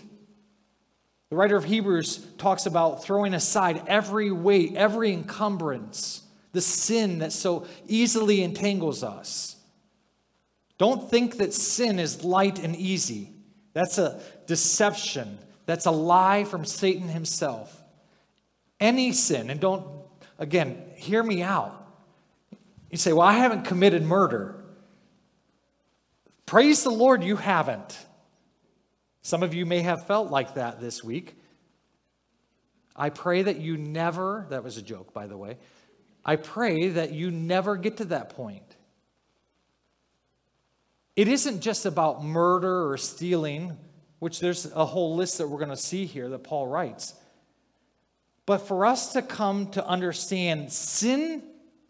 [1.30, 7.32] The writer of Hebrews talks about throwing aside every weight, every encumbrance, the sin that
[7.32, 9.56] so easily entangles us.
[10.78, 13.32] Don't think that sin is light and easy.
[13.72, 15.38] That's a deception.
[15.66, 17.82] That's a lie from Satan himself.
[18.78, 19.84] Any sin, and don't,
[20.38, 21.85] again, hear me out.
[22.96, 24.54] You say, Well, I haven't committed murder.
[26.46, 28.06] Praise the Lord, you haven't.
[29.20, 31.38] Some of you may have felt like that this week.
[32.96, 35.58] I pray that you never, that was a joke, by the way.
[36.24, 38.76] I pray that you never get to that point.
[41.16, 43.76] It isn't just about murder or stealing,
[44.20, 47.12] which there's a whole list that we're going to see here that Paul writes.
[48.46, 51.42] But for us to come to understand sin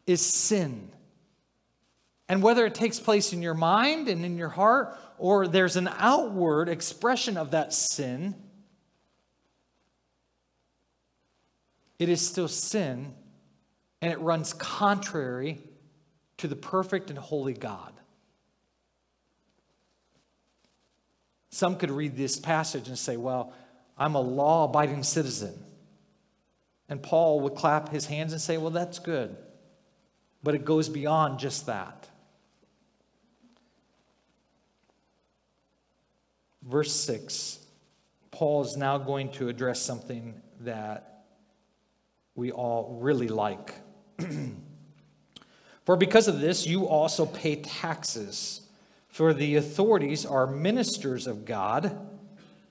[0.05, 0.91] is sin.
[2.29, 5.89] And whether it takes place in your mind and in your heart, or there's an
[5.99, 8.35] outward expression of that sin,
[11.99, 13.15] it is still sin
[14.03, 15.61] and it runs contrary
[16.39, 17.93] to the perfect and holy God.
[21.51, 23.53] Some could read this passage and say, Well,
[23.97, 25.55] I'm a law abiding citizen.
[26.89, 29.37] And Paul would clap his hands and say, Well, that's good.
[30.43, 32.09] But it goes beyond just that.
[36.67, 37.61] Verse 6,
[38.31, 41.25] Paul is now going to address something that
[42.35, 43.75] we all really like.
[45.85, 48.63] For because of this, you also pay taxes
[49.17, 51.97] for the authorities are ministers of God.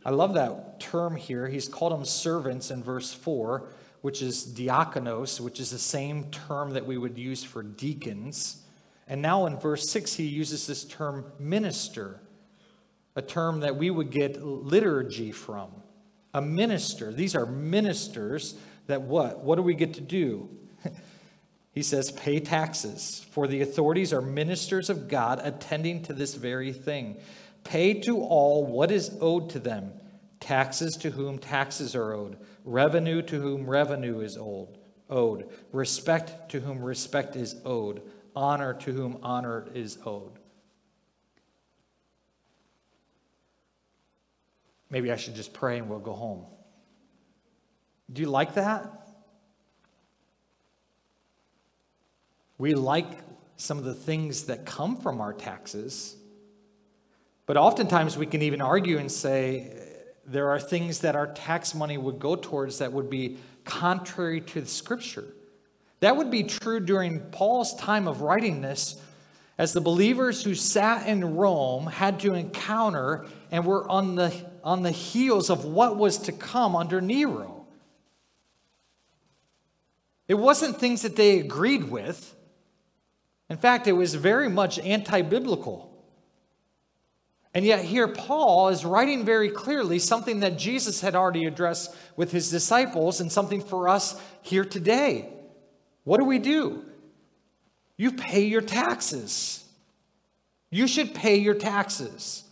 [0.06, 1.48] I love that term here.
[1.48, 3.68] He's called them servants in verse 4,
[4.02, 8.62] which is diakonos, which is the same term that we would use for deacons.
[9.08, 12.20] And now in verse 6, he uses this term minister,
[13.16, 15.72] a term that we would get liturgy from.
[16.34, 17.14] A minister.
[17.14, 18.56] These are ministers
[18.88, 19.40] that what?
[19.40, 20.50] What do we get to do?
[21.76, 26.72] He says, pay taxes, for the authorities are ministers of God attending to this very
[26.72, 27.18] thing.
[27.66, 29.92] Pay to all what is owed to them
[30.40, 34.78] taxes to whom taxes are owed, revenue to whom revenue is owed,
[35.10, 38.02] owed, respect to whom respect is owed,
[38.36, 40.40] honor to whom honor is owed.
[44.90, 46.46] Maybe I should just pray and we'll go home.
[48.12, 48.92] Do you like that?
[52.58, 53.20] We like
[53.58, 56.16] some of the things that come from our taxes,
[57.46, 59.74] but oftentimes we can even argue and say
[60.26, 64.62] there are things that our tax money would go towards that would be contrary to
[64.62, 65.26] the scripture.
[66.00, 69.02] That would be true during Paul's time of writing this,
[69.58, 74.34] as the believers who sat in Rome had to encounter and were on the,
[74.66, 77.68] on the heels of what was to come under Nero.
[80.28, 82.36] It wasn't things that they agreed with.
[83.48, 85.92] In fact, it was very much anti biblical.
[87.54, 92.32] And yet, here Paul is writing very clearly something that Jesus had already addressed with
[92.32, 95.30] his disciples and something for us here today.
[96.04, 96.84] What do we do?
[97.98, 99.64] You pay your taxes.
[100.70, 102.45] You should pay your taxes.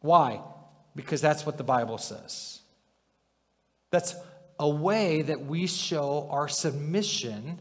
[0.00, 0.40] Why?
[0.94, 2.60] Because that's what the Bible says.
[3.90, 4.14] That's
[4.58, 7.60] a way that we show our submission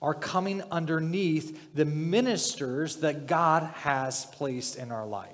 [0.00, 5.28] are coming underneath the ministers that God has placed in our life.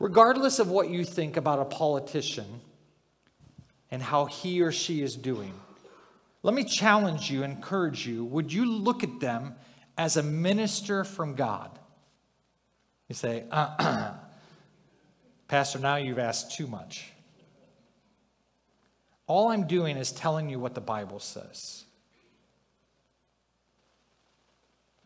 [0.00, 2.60] Regardless of what you think about a politician
[3.92, 5.52] and how he or she is doing,
[6.42, 8.24] let me challenge you, encourage you.
[8.24, 9.54] Would you look at them
[9.96, 11.78] as a minister from God?
[13.08, 14.14] You say, uh,
[15.50, 17.10] Pastor, now you've asked too much.
[19.26, 21.86] All I'm doing is telling you what the Bible says.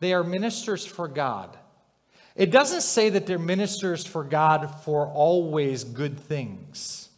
[0.01, 1.57] They are ministers for God.
[2.35, 7.09] It doesn't say that they're ministers for God for always good things.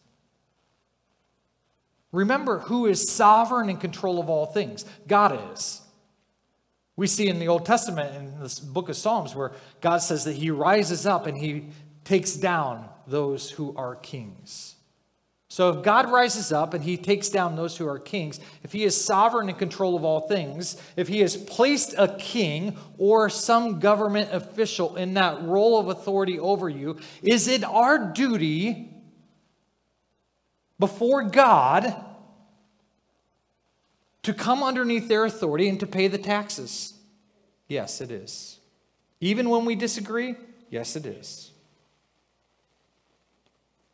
[2.13, 4.86] Remember who is sovereign and control of all things?
[5.05, 5.82] God is.
[6.95, 9.51] We see in the Old Testament, in this book of Psalms, where
[9.82, 11.65] God says that He rises up and He
[12.05, 14.76] takes down those who are kings.
[15.49, 18.84] So if God rises up and he takes down those who are kings, if he
[18.84, 23.80] is sovereign in control of all things, if he has placed a king or some
[23.80, 28.93] government official in that role of authority over you, is it our duty
[30.80, 31.95] before God
[34.24, 36.93] to come underneath their authority and to pay the taxes?
[37.70, 38.60] Yes, it is.
[39.22, 40.36] Even when we disagree?
[40.70, 41.51] Yes, it is.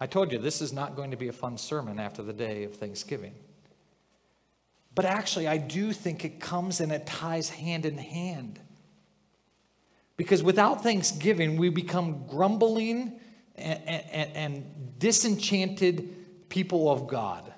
[0.04, 2.66] I told you this is not going to be a fun sermon after the day
[2.66, 3.34] of Thanksgiving.
[4.94, 8.60] But actually, I do think it comes and it ties hand in hand.
[10.18, 13.18] Because without thanksgiving, we become grumbling
[13.56, 17.54] and, and, and, disenchanted people of God.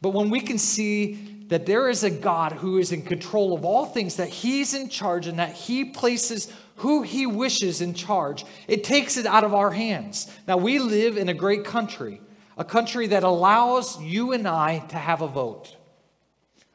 [0.00, 3.64] But when we can see that there is a God who is in control of
[3.64, 8.44] all things, that He's in charge, and that He places who he wishes in charge.
[8.68, 10.30] It takes it out of our hands.
[10.46, 12.20] Now, we live in a great country,
[12.56, 15.76] a country that allows you and I to have a vote.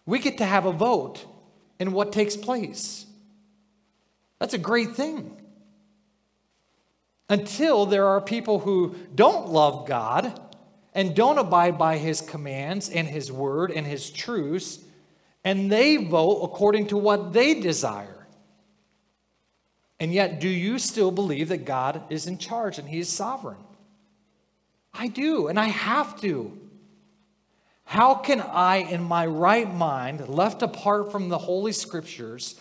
[0.05, 1.25] We get to have a vote
[1.79, 3.05] in what takes place.
[4.39, 5.35] That's a great thing.
[7.29, 10.39] Until there are people who don't love God
[10.93, 14.79] and don't abide by his commands and his word and his truths,
[15.43, 18.16] and they vote according to what they desire.
[19.99, 23.57] And yet, do you still believe that God is in charge and He is sovereign?
[24.93, 26.57] I do, and I have to.
[27.83, 32.59] How can I, in my right mind, left apart from the Holy Scriptures,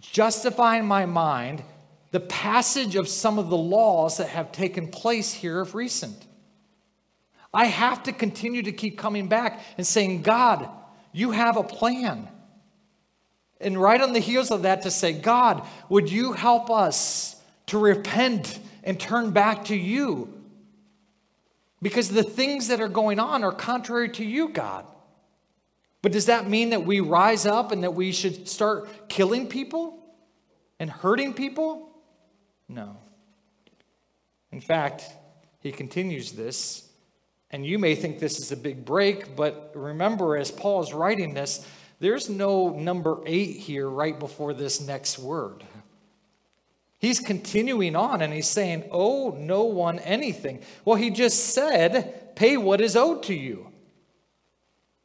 [0.00, 1.62] justify in my mind
[2.10, 6.26] the passage of some of the laws that have taken place here of recent?
[7.52, 10.68] I have to continue to keep coming back and saying, God,
[11.12, 12.28] you have a plan.
[13.60, 17.36] And right on the heels of that, to say, God, would you help us
[17.66, 20.32] to repent and turn back to you?
[21.82, 24.84] Because the things that are going on are contrary to you, God.
[26.02, 29.98] But does that mean that we rise up and that we should start killing people
[30.78, 31.90] and hurting people?
[32.68, 32.96] No.
[34.52, 35.04] In fact,
[35.60, 36.88] he continues this,
[37.50, 41.34] and you may think this is a big break, but remember, as Paul is writing
[41.34, 41.66] this,
[42.00, 45.64] there's no number eight here right before this next word.
[46.98, 50.60] He's continuing on and he's saying, Owe no one anything.
[50.84, 53.70] Well, he just said, Pay what is owed to you.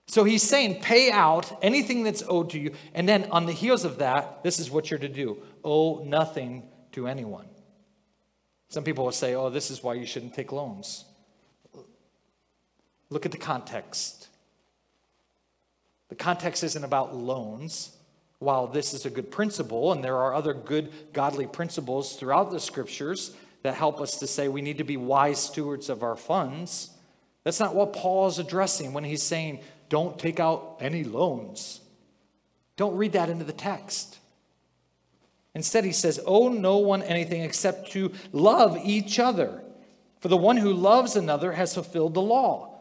[0.07, 2.73] So he's saying, Pay out anything that's owed to you.
[2.93, 6.63] And then on the heels of that, this is what you're to do owe nothing
[6.93, 7.47] to anyone.
[8.69, 11.05] Some people will say, Oh, this is why you shouldn't take loans.
[13.09, 14.29] Look at the context.
[16.13, 17.97] The context isn't about loans.
[18.37, 22.59] While this is a good principle, and there are other good godly principles throughout the
[22.59, 26.91] scriptures that help us to say we need to be wise stewards of our funds,
[27.43, 31.81] that's not what Paul is addressing when he's saying, don't take out any loans.
[32.77, 34.19] Don't read that into the text.
[35.55, 39.63] Instead, he says, Owe no one anything except to love each other.
[40.19, 42.72] For the one who loves another has fulfilled the law.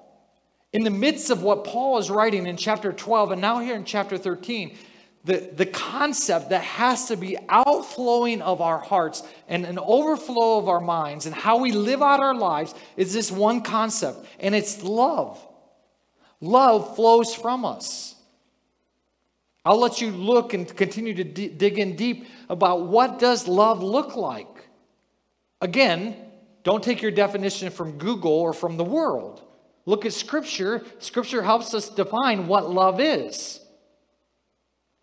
[0.72, 3.84] In the midst of what Paul is writing in chapter 12 and now here in
[3.84, 4.76] chapter 13,
[5.24, 10.68] the, the concept that has to be outflowing of our hearts and an overflow of
[10.68, 14.82] our minds and how we live out our lives is this one concept, and it's
[14.82, 15.46] love.
[16.40, 18.16] Love flows from us.
[19.64, 23.80] I'll let you look and continue to d- dig in deep about what does love
[23.80, 24.48] look like.
[25.60, 26.16] Again,
[26.64, 29.42] don't take your definition from Google or from the world.
[29.84, 30.84] Look at Scripture.
[30.98, 33.60] Scripture helps us define what love is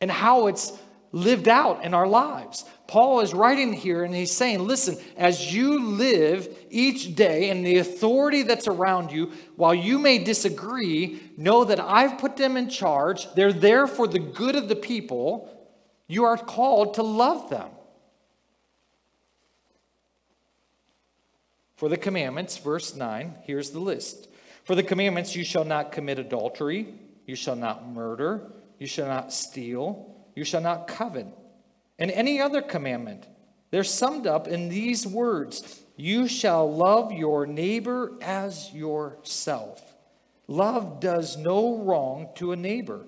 [0.01, 0.77] and how it's
[1.11, 2.63] lived out in our lives.
[2.87, 7.77] Paul is writing here and he's saying, listen, as you live each day in the
[7.77, 13.31] authority that's around you, while you may disagree, know that I've put them in charge.
[13.33, 15.55] They're there for the good of the people.
[16.07, 17.69] You are called to love them.
[21.75, 24.28] For the commandments, verse 9, here's the list
[24.69, 26.93] for the commandments, you shall not commit adultery,
[27.25, 31.25] you shall not murder, you shall not steal, you shall not covet.
[31.97, 33.25] And any other commandment,
[33.71, 39.81] They're summed up in these words You shall love your neighbor as yourself.
[40.47, 43.07] Love does no wrong to a neighbor.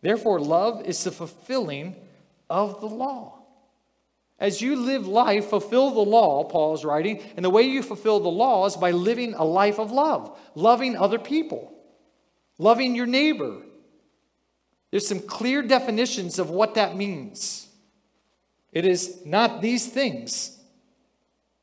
[0.00, 1.96] Therefore, love is the fulfilling
[2.48, 3.33] of the law.
[4.38, 8.20] As you live life, fulfill the law, Paul is writing, and the way you fulfill
[8.20, 11.72] the law is by living a life of love, loving other people,
[12.58, 13.62] loving your neighbor.
[14.90, 17.68] There's some clear definitions of what that means.
[18.72, 20.58] It is not these things,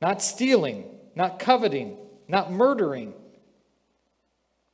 [0.01, 1.97] not stealing, not coveting,
[2.29, 3.13] not murdering,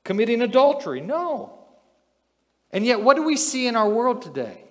[0.04, 1.02] committing adultery.
[1.02, 1.66] No.
[2.72, 4.67] And yet, what do we see in our world today?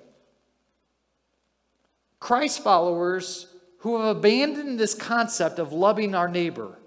[2.19, 3.47] Christ followers
[3.79, 6.79] who have abandoned this concept of loving our neighbor.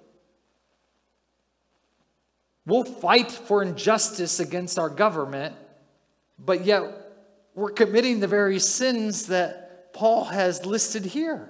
[2.66, 5.56] We'll fight for injustice against our government,
[6.38, 6.84] but yet
[7.56, 11.50] we're committing the very sins that Paul has listed here.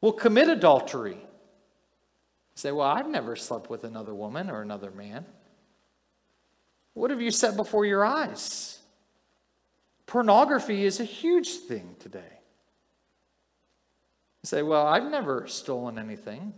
[0.00, 1.18] We'll commit adultery.
[2.54, 5.24] Say, well, I've never slept with another woman or another man.
[6.94, 8.71] What have you set before your eyes?
[10.06, 12.38] Pornography is a huge thing today.
[14.42, 16.52] You say, Well, I've never stolen anything.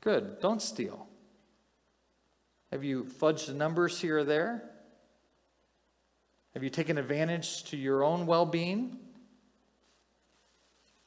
[0.00, 1.06] Good, don't steal.
[2.72, 4.70] Have you fudged the numbers here or there?
[6.54, 8.98] Have you taken advantage to your own well being?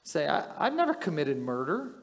[0.03, 1.95] Say, I, have never committed murder.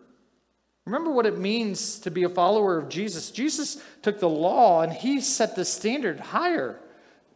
[0.85, 3.31] Remember what it means to be a follower of Jesus.
[3.31, 6.81] Jesus took the law and he set the standard higher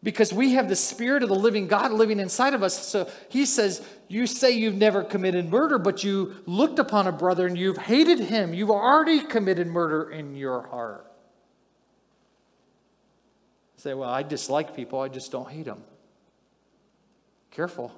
[0.02, 2.86] because we have the spirit of the living God living inside of us.
[2.86, 7.46] So he says, You say you've never committed murder, but you looked upon a brother
[7.46, 8.52] and you've hated him.
[8.52, 11.06] You've already committed murder in your heart.
[13.76, 15.84] say, Well, I dislike people, I just don't hate them.
[17.52, 17.92] Careful.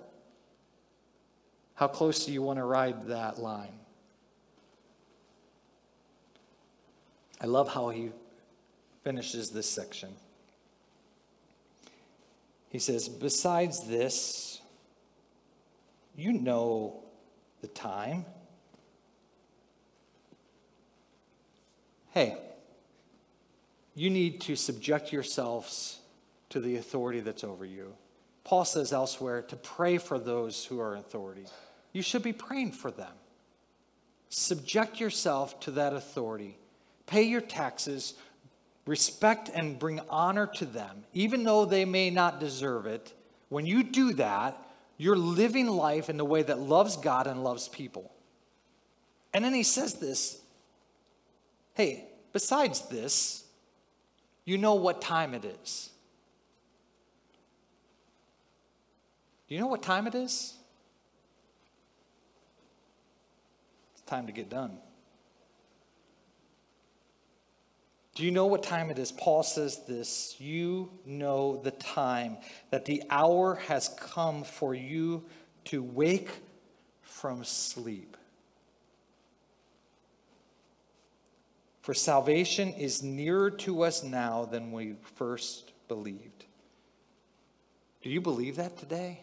[1.74, 3.78] How close do you want to ride that line?
[7.40, 8.10] I love how he
[9.02, 10.14] finishes this section.
[12.74, 14.60] He says, Besides this,
[16.16, 17.04] you know
[17.60, 18.24] the time.
[22.10, 22.36] Hey,
[23.94, 26.00] you need to subject yourselves
[26.48, 27.94] to the authority that's over you.
[28.42, 31.44] Paul says elsewhere to pray for those who are in authority.
[31.92, 33.14] You should be praying for them.
[34.30, 36.58] Subject yourself to that authority.
[37.06, 38.14] Pay your taxes,
[38.86, 43.12] respect and bring honor to them, even though they may not deserve it,
[43.48, 44.60] when you do that,
[44.96, 48.12] you're living life in the way that loves God and loves people.
[49.32, 50.40] And then he says this
[51.74, 53.44] hey, besides this,
[54.44, 55.90] you know what time it is.
[59.48, 60.54] Do you know what time it is?
[63.94, 64.78] It's time to get done.
[68.14, 69.10] Do you know what time it is?
[69.10, 72.36] Paul says this You know the time,
[72.70, 75.24] that the hour has come for you
[75.66, 76.30] to wake
[77.02, 78.16] from sleep.
[81.82, 86.44] For salvation is nearer to us now than we first believed.
[88.00, 89.20] Do you believe that today?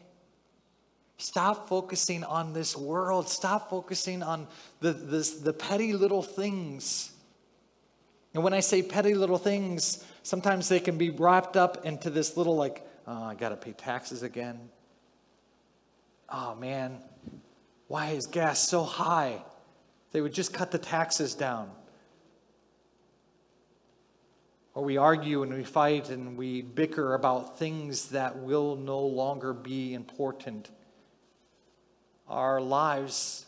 [1.18, 3.30] Stop focusing on this world.
[3.30, 4.48] Stop focusing on
[4.80, 7.11] the, the, the petty little things
[8.34, 12.38] and when I say petty little things, sometimes they can be wrapped up into this
[12.38, 14.60] little, like, oh, I got to pay taxes again.
[16.30, 17.00] Oh, man,
[17.88, 19.44] why is gas so high?
[20.14, 21.70] They would just cut the taxes down.
[24.74, 29.54] Or we argue and we fight and we bicker about things that will no longer
[29.54, 30.70] be important.
[32.30, 33.46] Our lives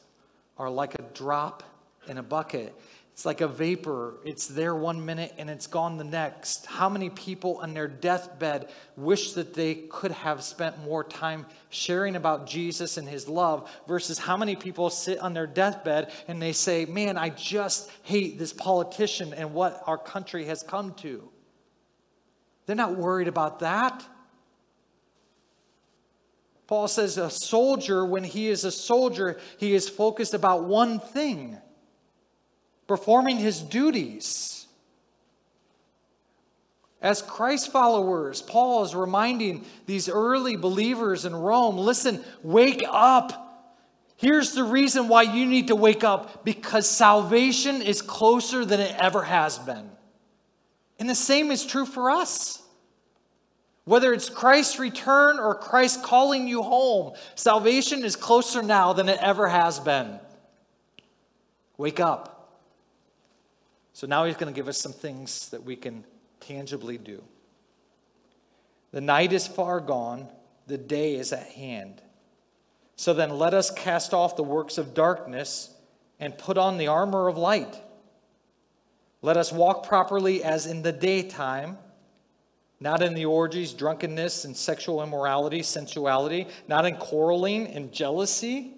[0.58, 1.64] are like a drop
[2.08, 2.78] in a bucket.
[3.14, 4.16] It's like a vapor.
[4.26, 6.66] It's there one minute and it's gone the next.
[6.66, 12.16] How many people on their deathbed wish that they could have spent more time sharing
[12.16, 16.54] about Jesus and his love versus how many people sit on their deathbed and they
[16.54, 21.30] say, Man, I just hate this politician and what our country has come to?
[22.66, 24.04] They're not worried about that.
[26.66, 31.60] Paul says a soldier, when he is a soldier, he is focused about one thing
[32.88, 34.68] performing his duties.
[37.02, 43.40] As Christ followers, Paul is reminding these early believers in Rome listen, wake up.
[44.16, 48.96] Here's the reason why you need to wake up because salvation is closer than it
[48.98, 49.90] ever has been.
[50.98, 52.62] And the same is true for us.
[53.86, 59.20] Whether it's Christ's return or Christ calling you home, salvation is closer now than it
[59.22, 60.20] ever has been.
[61.78, 62.33] Wake up.
[63.94, 66.04] So now he's going to give us some things that we can
[66.40, 67.24] tangibly do.
[68.92, 70.28] The night is far gone,
[70.68, 72.02] the day is at hand.
[72.96, 75.74] So then let us cast off the works of darkness
[76.20, 77.76] and put on the armor of light.
[79.22, 81.78] Let us walk properly as in the daytime,
[82.80, 88.74] not in the orgies, drunkenness, and sexual immorality, sensuality, not in quarreling and jealousy,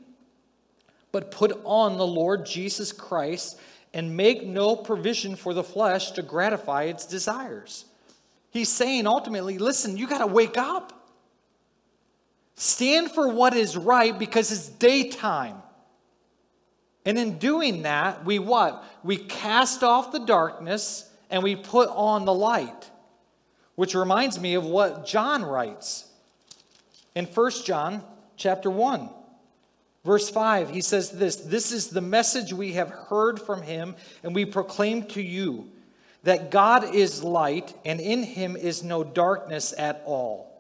[1.11, 3.59] but put on the Lord Jesus Christ
[3.95, 7.85] and make no provision for the flesh to gratify its desires.
[8.51, 11.07] He's saying ultimately, listen, you got to wake up.
[12.55, 15.55] Stand for what is right because it's daytime.
[17.05, 18.83] And in doing that, we what?
[19.01, 22.91] We cast off the darkness and we put on the light.
[23.75, 26.09] Which reminds me of what John writes.
[27.13, 28.03] In 1 John
[28.35, 29.09] chapter 1,
[30.05, 34.33] verse 5, he says this, "This is the message we have heard from him and
[34.33, 35.69] we proclaim to you
[36.25, 40.51] that God is light, and in him is no darkness at all.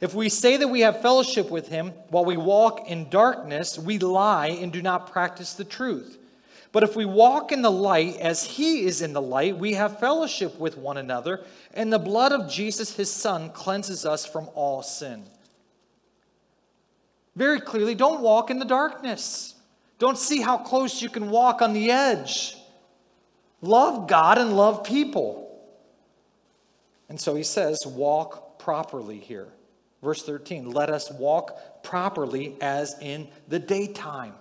[0.00, 3.98] If we say that we have fellowship with him while we walk in darkness, we
[3.98, 6.18] lie and do not practice the truth.
[6.72, 10.00] But if we walk in the light as he is in the light, we have
[10.00, 11.42] fellowship with one another,
[11.74, 15.24] and the blood of Jesus, his son, cleanses us from all sin.
[17.36, 19.54] Very clearly, don't walk in the darkness.
[19.98, 22.56] Don't see how close you can walk on the edge.
[23.60, 25.40] Love God and love people.
[27.08, 29.48] And so he says, walk properly here.
[30.02, 34.34] Verse 13, let us walk properly as in the daytime.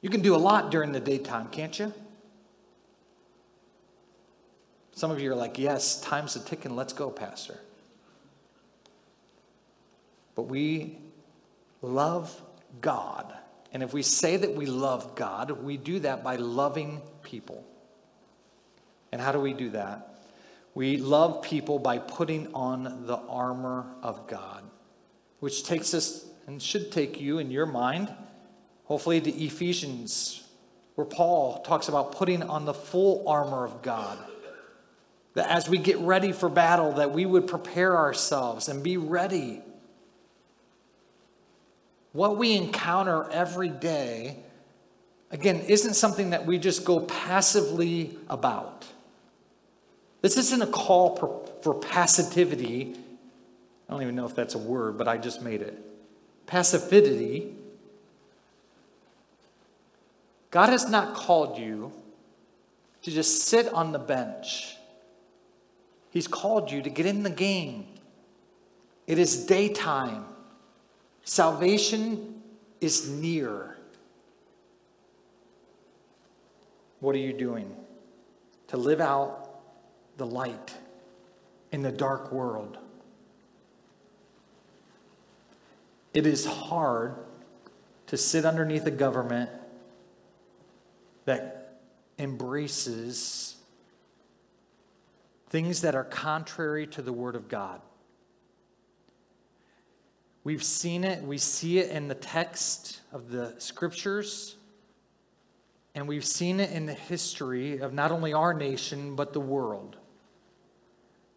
[0.00, 1.92] You can do a lot during the daytime, can't you?
[4.92, 7.58] Some of you are like, yes, time's a ticking, let's go, Pastor.
[10.34, 10.98] But we
[11.82, 12.40] love
[12.80, 13.34] God.
[13.72, 17.64] And if we say that we love God, we do that by loving people.
[19.10, 20.08] And how do we do that?
[20.74, 24.62] We love people by putting on the armor of God,
[25.40, 28.12] which takes us and should take you in your mind,
[28.84, 30.42] hopefully, to Ephesians,
[30.94, 34.18] where Paul talks about putting on the full armor of God.
[35.34, 39.62] That as we get ready for battle, that we would prepare ourselves and be ready.
[42.12, 44.36] What we encounter every day,
[45.30, 48.86] again, isn't something that we just go passively about.
[50.20, 52.94] This isn't a call for, for passivity.
[53.88, 55.78] I don't even know if that's a word, but I just made it.
[56.46, 57.54] Passivity.
[60.50, 61.92] God has not called you
[63.02, 64.76] to just sit on the bench.
[66.10, 67.86] He's called you to get in the game.
[69.06, 70.26] It is daytime.
[71.24, 72.42] Salvation
[72.80, 73.76] is near.
[77.00, 77.74] What are you doing?
[78.68, 79.60] To live out
[80.16, 80.74] the light
[81.70, 82.78] in the dark world.
[86.14, 87.16] It is hard
[88.08, 89.50] to sit underneath a government
[91.24, 91.80] that
[92.18, 93.56] embraces
[95.48, 97.80] things that are contrary to the Word of God.
[100.44, 104.56] We've seen it, we see it in the text of the scriptures,
[105.94, 109.96] and we've seen it in the history of not only our nation, but the world.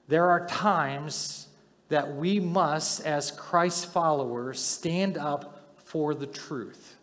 [0.07, 1.47] There are times
[1.89, 6.95] that we must, as Christ followers, stand up for the truth.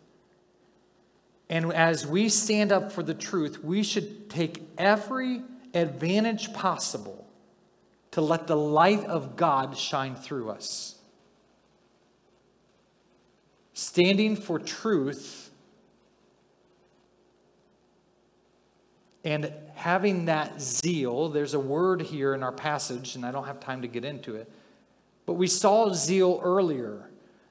[1.49, 5.41] And as we stand up for the truth, we should take every
[5.73, 7.27] advantage possible
[8.11, 10.92] to let the light of God shine through us.
[13.73, 15.49] Standing for truth
[19.23, 23.59] and having that zeal, there's a word here in our passage, and I don't have
[23.59, 24.51] time to get into it,
[25.25, 27.09] but we saw zeal earlier.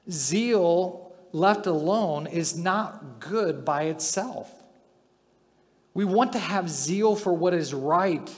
[0.09, 4.51] Zeal left alone is not good by itself.
[5.93, 8.31] We want to have zeal for what is right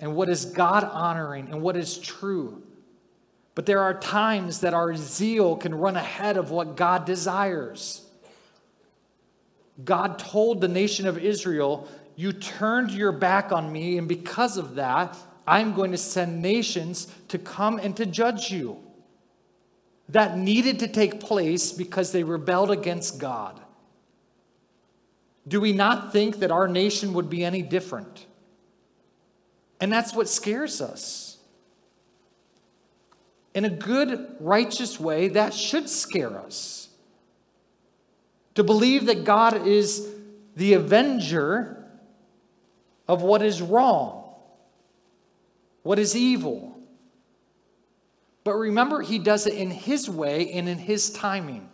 [0.00, 2.62] and what is God honoring and what is true.
[3.54, 8.06] But there are times that our zeal can run ahead of what God desires.
[9.84, 14.74] God told the nation of Israel you turned your back on me, and because of
[14.76, 18.78] that, I'm going to send nations to come and to judge you.
[20.10, 23.60] That needed to take place because they rebelled against God.
[25.48, 28.26] Do we not think that our nation would be any different?
[29.80, 31.31] And that's what scares us.
[33.54, 36.88] In a good, righteous way, that should scare us.
[38.54, 40.08] To believe that God is
[40.56, 41.84] the avenger
[43.08, 44.34] of what is wrong,
[45.82, 46.78] what is evil.
[48.44, 51.68] But remember, He does it in His way and in His timing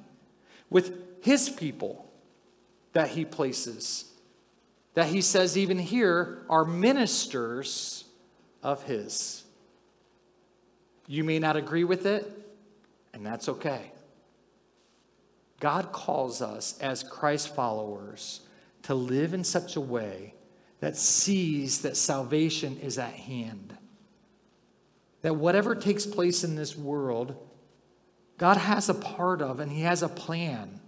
[0.71, 2.11] with His people
[2.93, 4.05] that He places.
[4.95, 8.05] That He says, even here, are ministers
[8.63, 9.45] of His.
[11.09, 12.31] You may not agree with it,
[13.15, 13.91] and that's okay.
[15.59, 18.43] God calls us as Christ followers
[18.83, 20.35] to live in such a way
[20.81, 23.77] that sees that salvation is at hand.
[25.23, 27.35] That whatever takes place in this world,
[28.37, 30.79] God has a part of and He has a plan.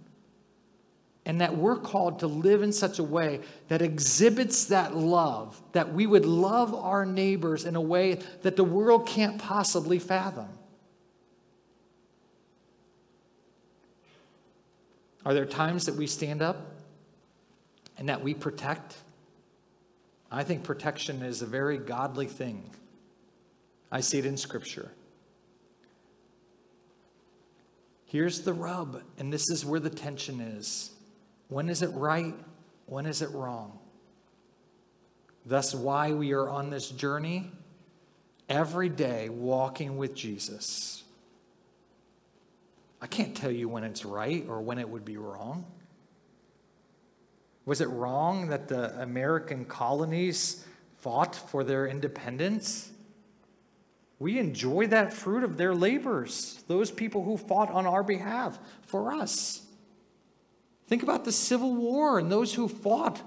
[1.25, 5.93] And that we're called to live in such a way that exhibits that love, that
[5.93, 10.49] we would love our neighbors in a way that the world can't possibly fathom.
[15.23, 16.57] Are there times that we stand up
[17.97, 18.95] and that we protect?
[20.31, 22.67] I think protection is a very godly thing.
[23.91, 24.91] I see it in Scripture.
[28.05, 30.91] Here's the rub, and this is where the tension is.
[31.51, 32.33] When is it right?
[32.85, 33.77] When is it wrong?
[35.45, 37.51] Thus, why we are on this journey
[38.47, 41.03] every day walking with Jesus.
[43.01, 45.65] I can't tell you when it's right or when it would be wrong.
[47.65, 50.65] Was it wrong that the American colonies
[50.99, 52.89] fought for their independence?
[54.19, 59.11] We enjoy that fruit of their labors, those people who fought on our behalf for
[59.11, 59.63] us.
[60.91, 63.21] Think about the Civil War and those who fought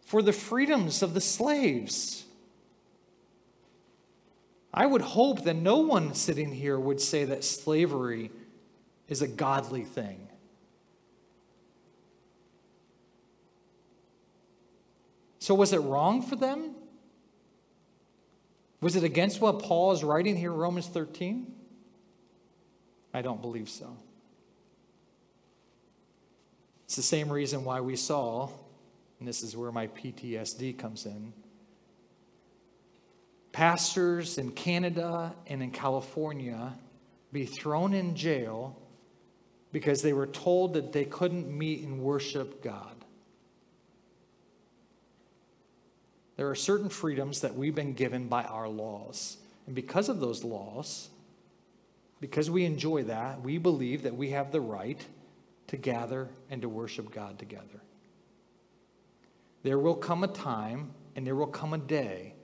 [0.00, 2.24] for the freedoms of the slaves.
[4.74, 8.32] I would hope that no one sitting here would say that slavery
[9.06, 10.26] is a godly thing.
[15.38, 16.74] So, was it wrong for them?
[18.80, 21.46] Was it against what Paul is writing here in Romans 13?
[23.14, 23.96] I don't believe so.
[26.86, 28.48] It's the same reason why we saw,
[29.18, 31.32] and this is where my PTSD comes in,
[33.50, 36.74] pastors in Canada and in California
[37.32, 38.78] be thrown in jail
[39.72, 42.94] because they were told that they couldn't meet and worship God.
[46.36, 49.38] There are certain freedoms that we've been given by our laws.
[49.66, 51.08] And because of those laws,
[52.20, 55.04] because we enjoy that, we believe that we have the right
[55.68, 57.82] to gather and to worship God together.
[59.62, 62.34] There will come a time and there will come a day.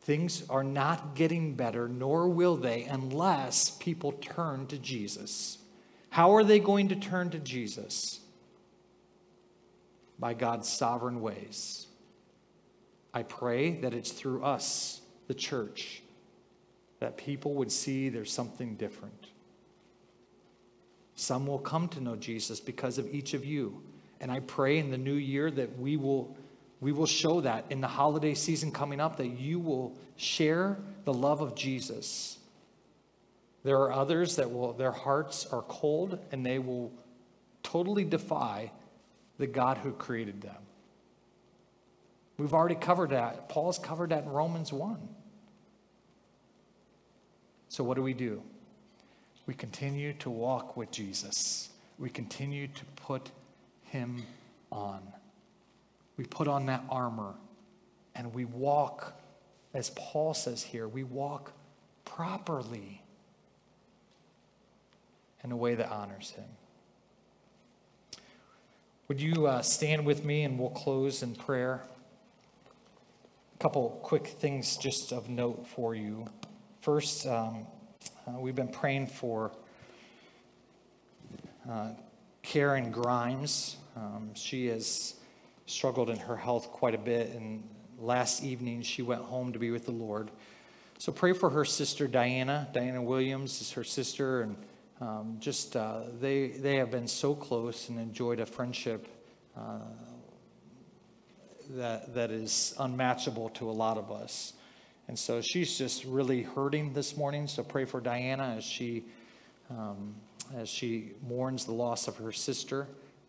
[0.00, 5.58] Things are not getting better, nor will they, unless people turn to Jesus.
[6.10, 8.20] How are they going to turn to Jesus?
[10.18, 11.86] By God's sovereign ways.
[13.12, 16.02] I pray that it's through us, the church,
[17.00, 19.26] that people would see there's something different.
[21.16, 23.82] Some will come to know Jesus because of each of you.
[24.20, 26.36] And I pray in the new year that we will,
[26.80, 31.12] we will show that in the holiday season coming up, that you will share the
[31.12, 32.38] love of Jesus.
[33.64, 36.92] There are others that will, their hearts are cold and they will
[37.62, 38.70] totally defy
[39.38, 40.56] the God who created them.
[42.38, 43.48] We've already covered that.
[43.48, 45.08] Paul's covered that in Romans 1.
[47.68, 48.42] So, what do we do?
[49.46, 51.70] We continue to walk with Jesus.
[51.98, 53.30] We continue to put
[53.84, 54.24] him
[54.72, 55.00] on.
[56.16, 57.34] We put on that armor
[58.14, 59.20] and we walk,
[59.72, 61.52] as Paul says here, we walk
[62.04, 63.02] properly
[65.44, 66.48] in a way that honors him.
[69.08, 71.82] Would you uh, stand with me and we'll close in prayer?
[73.54, 76.26] A couple quick things just of note for you.
[76.80, 77.66] First, um,
[78.26, 79.52] uh, we've been praying for
[81.70, 81.90] uh,
[82.42, 83.76] Karen Grimes.
[83.94, 85.14] Um, she has
[85.66, 87.62] struggled in her health quite a bit, and
[87.98, 90.30] last evening she went home to be with the Lord.
[90.98, 92.68] So pray for her sister Diana.
[92.72, 94.56] Diana Williams is her sister, and
[95.00, 99.06] um, just uh, they they have been so close and enjoyed a friendship
[99.56, 99.78] uh,
[101.70, 104.54] that that is unmatchable to a lot of us.
[105.08, 107.46] And so she's just really hurting this morning.
[107.46, 109.04] So pray for Diana as she
[109.70, 110.14] um,
[110.56, 112.86] as she mourns the loss of her sister,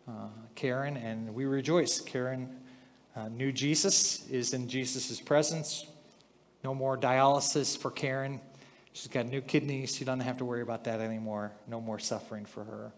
[0.08, 0.96] uh, Karen.
[0.96, 2.00] And we rejoice.
[2.00, 2.48] Karen
[3.16, 5.86] uh, knew Jesus, is in Jesus' presence.
[6.62, 8.40] No more dialysis for Karen.
[8.92, 9.94] She's got new kidneys.
[9.96, 11.52] She doesn't have to worry about that anymore.
[11.66, 12.92] No more suffering for her.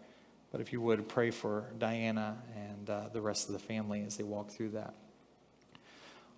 [0.51, 4.17] But if you would, pray for Diana and uh, the rest of the family as
[4.17, 4.93] they walk through that.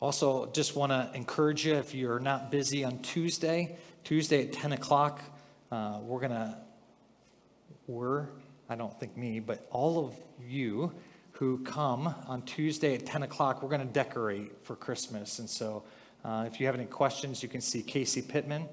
[0.04, 4.74] Also, just want to encourage you if you're not busy on Tuesday, Tuesday at 10
[4.74, 5.22] o'clock,
[5.72, 6.58] uh, we're going to,
[7.88, 8.28] we're,
[8.68, 10.14] I don't think me, but all of
[10.46, 10.92] you
[11.32, 15.40] who come on Tuesday at 10 o'clock, we're going to decorate for Christmas.
[15.40, 15.86] And so
[16.26, 18.68] uh, if you have any questions, you can see Casey Pittman.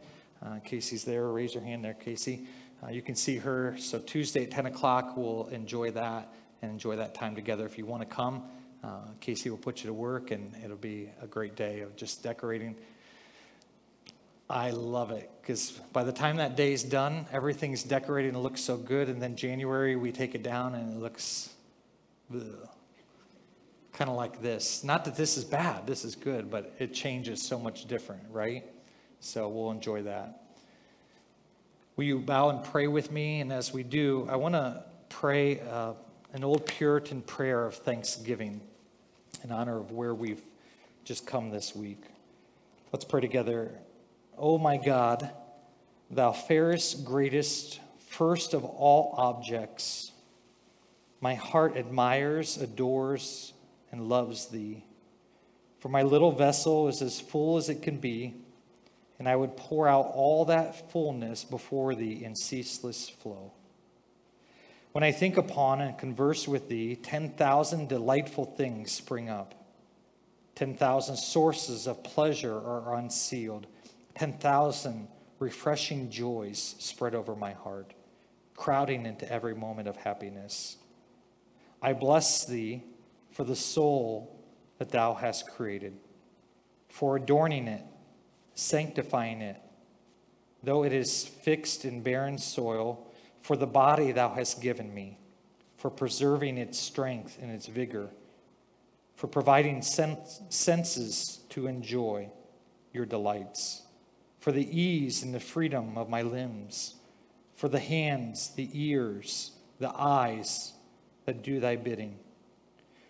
[0.45, 1.29] Uh, Casey's there.
[1.29, 2.49] Raise your hand there, Casey.
[2.83, 3.77] Uh, you can see her.
[3.79, 7.67] So Tuesday at 10 o'clock, we'll enjoy that and enjoy that time together.
[7.67, 8.43] If you want to come,
[8.83, 12.23] uh, Casey will put you to work, and it'll be a great day of just
[12.23, 12.77] decorating.
[14.49, 18.77] I love it because by the time that day's done, everything's decorated and looks so
[18.77, 19.09] good.
[19.09, 21.51] And then January, we take it down and it looks
[22.33, 24.83] kind of like this.
[24.83, 28.65] Not that this is bad, this is good, but it changes so much different, right?
[29.21, 30.43] So we'll enjoy that.
[31.95, 33.41] Will you bow and pray with me?
[33.41, 35.93] And as we do, I want to pray uh,
[36.33, 38.61] an old Puritan prayer of thanksgiving
[39.43, 40.43] in honor of where we've
[41.05, 42.03] just come this week.
[42.93, 43.73] Let's pray together.
[44.37, 45.31] Oh my God,
[46.11, 50.13] thou fairest, greatest, first of all objects,
[51.21, 53.53] my heart admires, adores,
[53.93, 54.85] and loves thee.
[55.81, 58.35] For my little vessel is as full as it can be
[59.21, 63.53] and I would pour out all that fullness before thee in ceaseless flow.
[64.93, 69.55] When I think upon and converse with thee, 10,000 delightful things spring up.
[70.57, 73.67] 10,000 sources of pleasure are unsealed.
[74.15, 77.95] 10,000 refreshing joys spread over my heart,
[78.57, 80.77] crowding into every moment of happiness.
[81.81, 82.83] I bless thee
[83.31, 84.39] for the soul
[84.79, 85.97] that thou hast created,
[86.89, 87.85] for adorning it
[88.61, 89.57] sanctifying it,
[90.63, 93.10] though it is fixed in barren soil,
[93.41, 95.19] for the body thou hast given me,
[95.77, 98.11] for preserving its strength and its vigor,
[99.15, 102.29] for providing senses to enjoy
[102.93, 103.83] your delights,
[104.39, 106.95] for the ease and the freedom of my limbs,
[107.55, 110.73] for the hands, the ears, the eyes
[111.27, 112.19] that do thy bidding,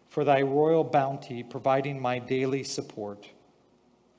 [0.09, 3.29] for thy royal bounty providing my daily support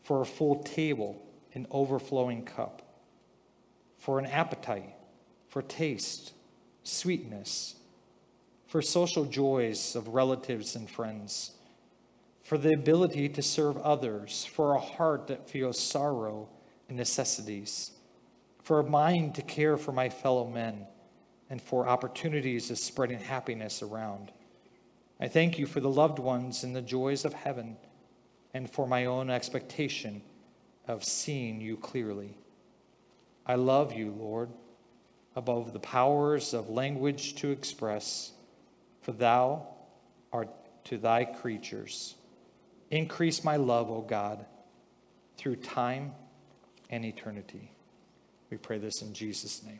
[0.03, 1.21] for a full table,
[1.53, 2.81] an overflowing cup,
[3.97, 4.95] for an appetite,
[5.51, 6.31] for taste,
[6.83, 7.75] sweetness,
[8.67, 11.51] for social joys of relatives and friends,
[12.41, 16.47] for the ability to serve others, for a heart that feels sorrow
[16.87, 17.91] and necessities,
[18.63, 20.87] for a mind to care for my fellow men,
[21.49, 24.31] and for opportunities of spreading happiness around.
[25.19, 27.75] I thank you for the loved ones and the joys of heaven
[28.53, 30.21] and for my own expectation
[30.87, 32.37] of seeing you clearly.
[33.45, 34.49] I love you, Lord,
[35.35, 38.31] above the powers of language to express,
[39.01, 39.67] for thou
[40.31, 40.49] art
[40.85, 42.15] to thy creatures.
[42.89, 44.45] Increase my love, O God,
[45.37, 46.11] through time
[46.89, 47.71] and eternity.
[48.49, 49.79] We pray this in Jesus' name.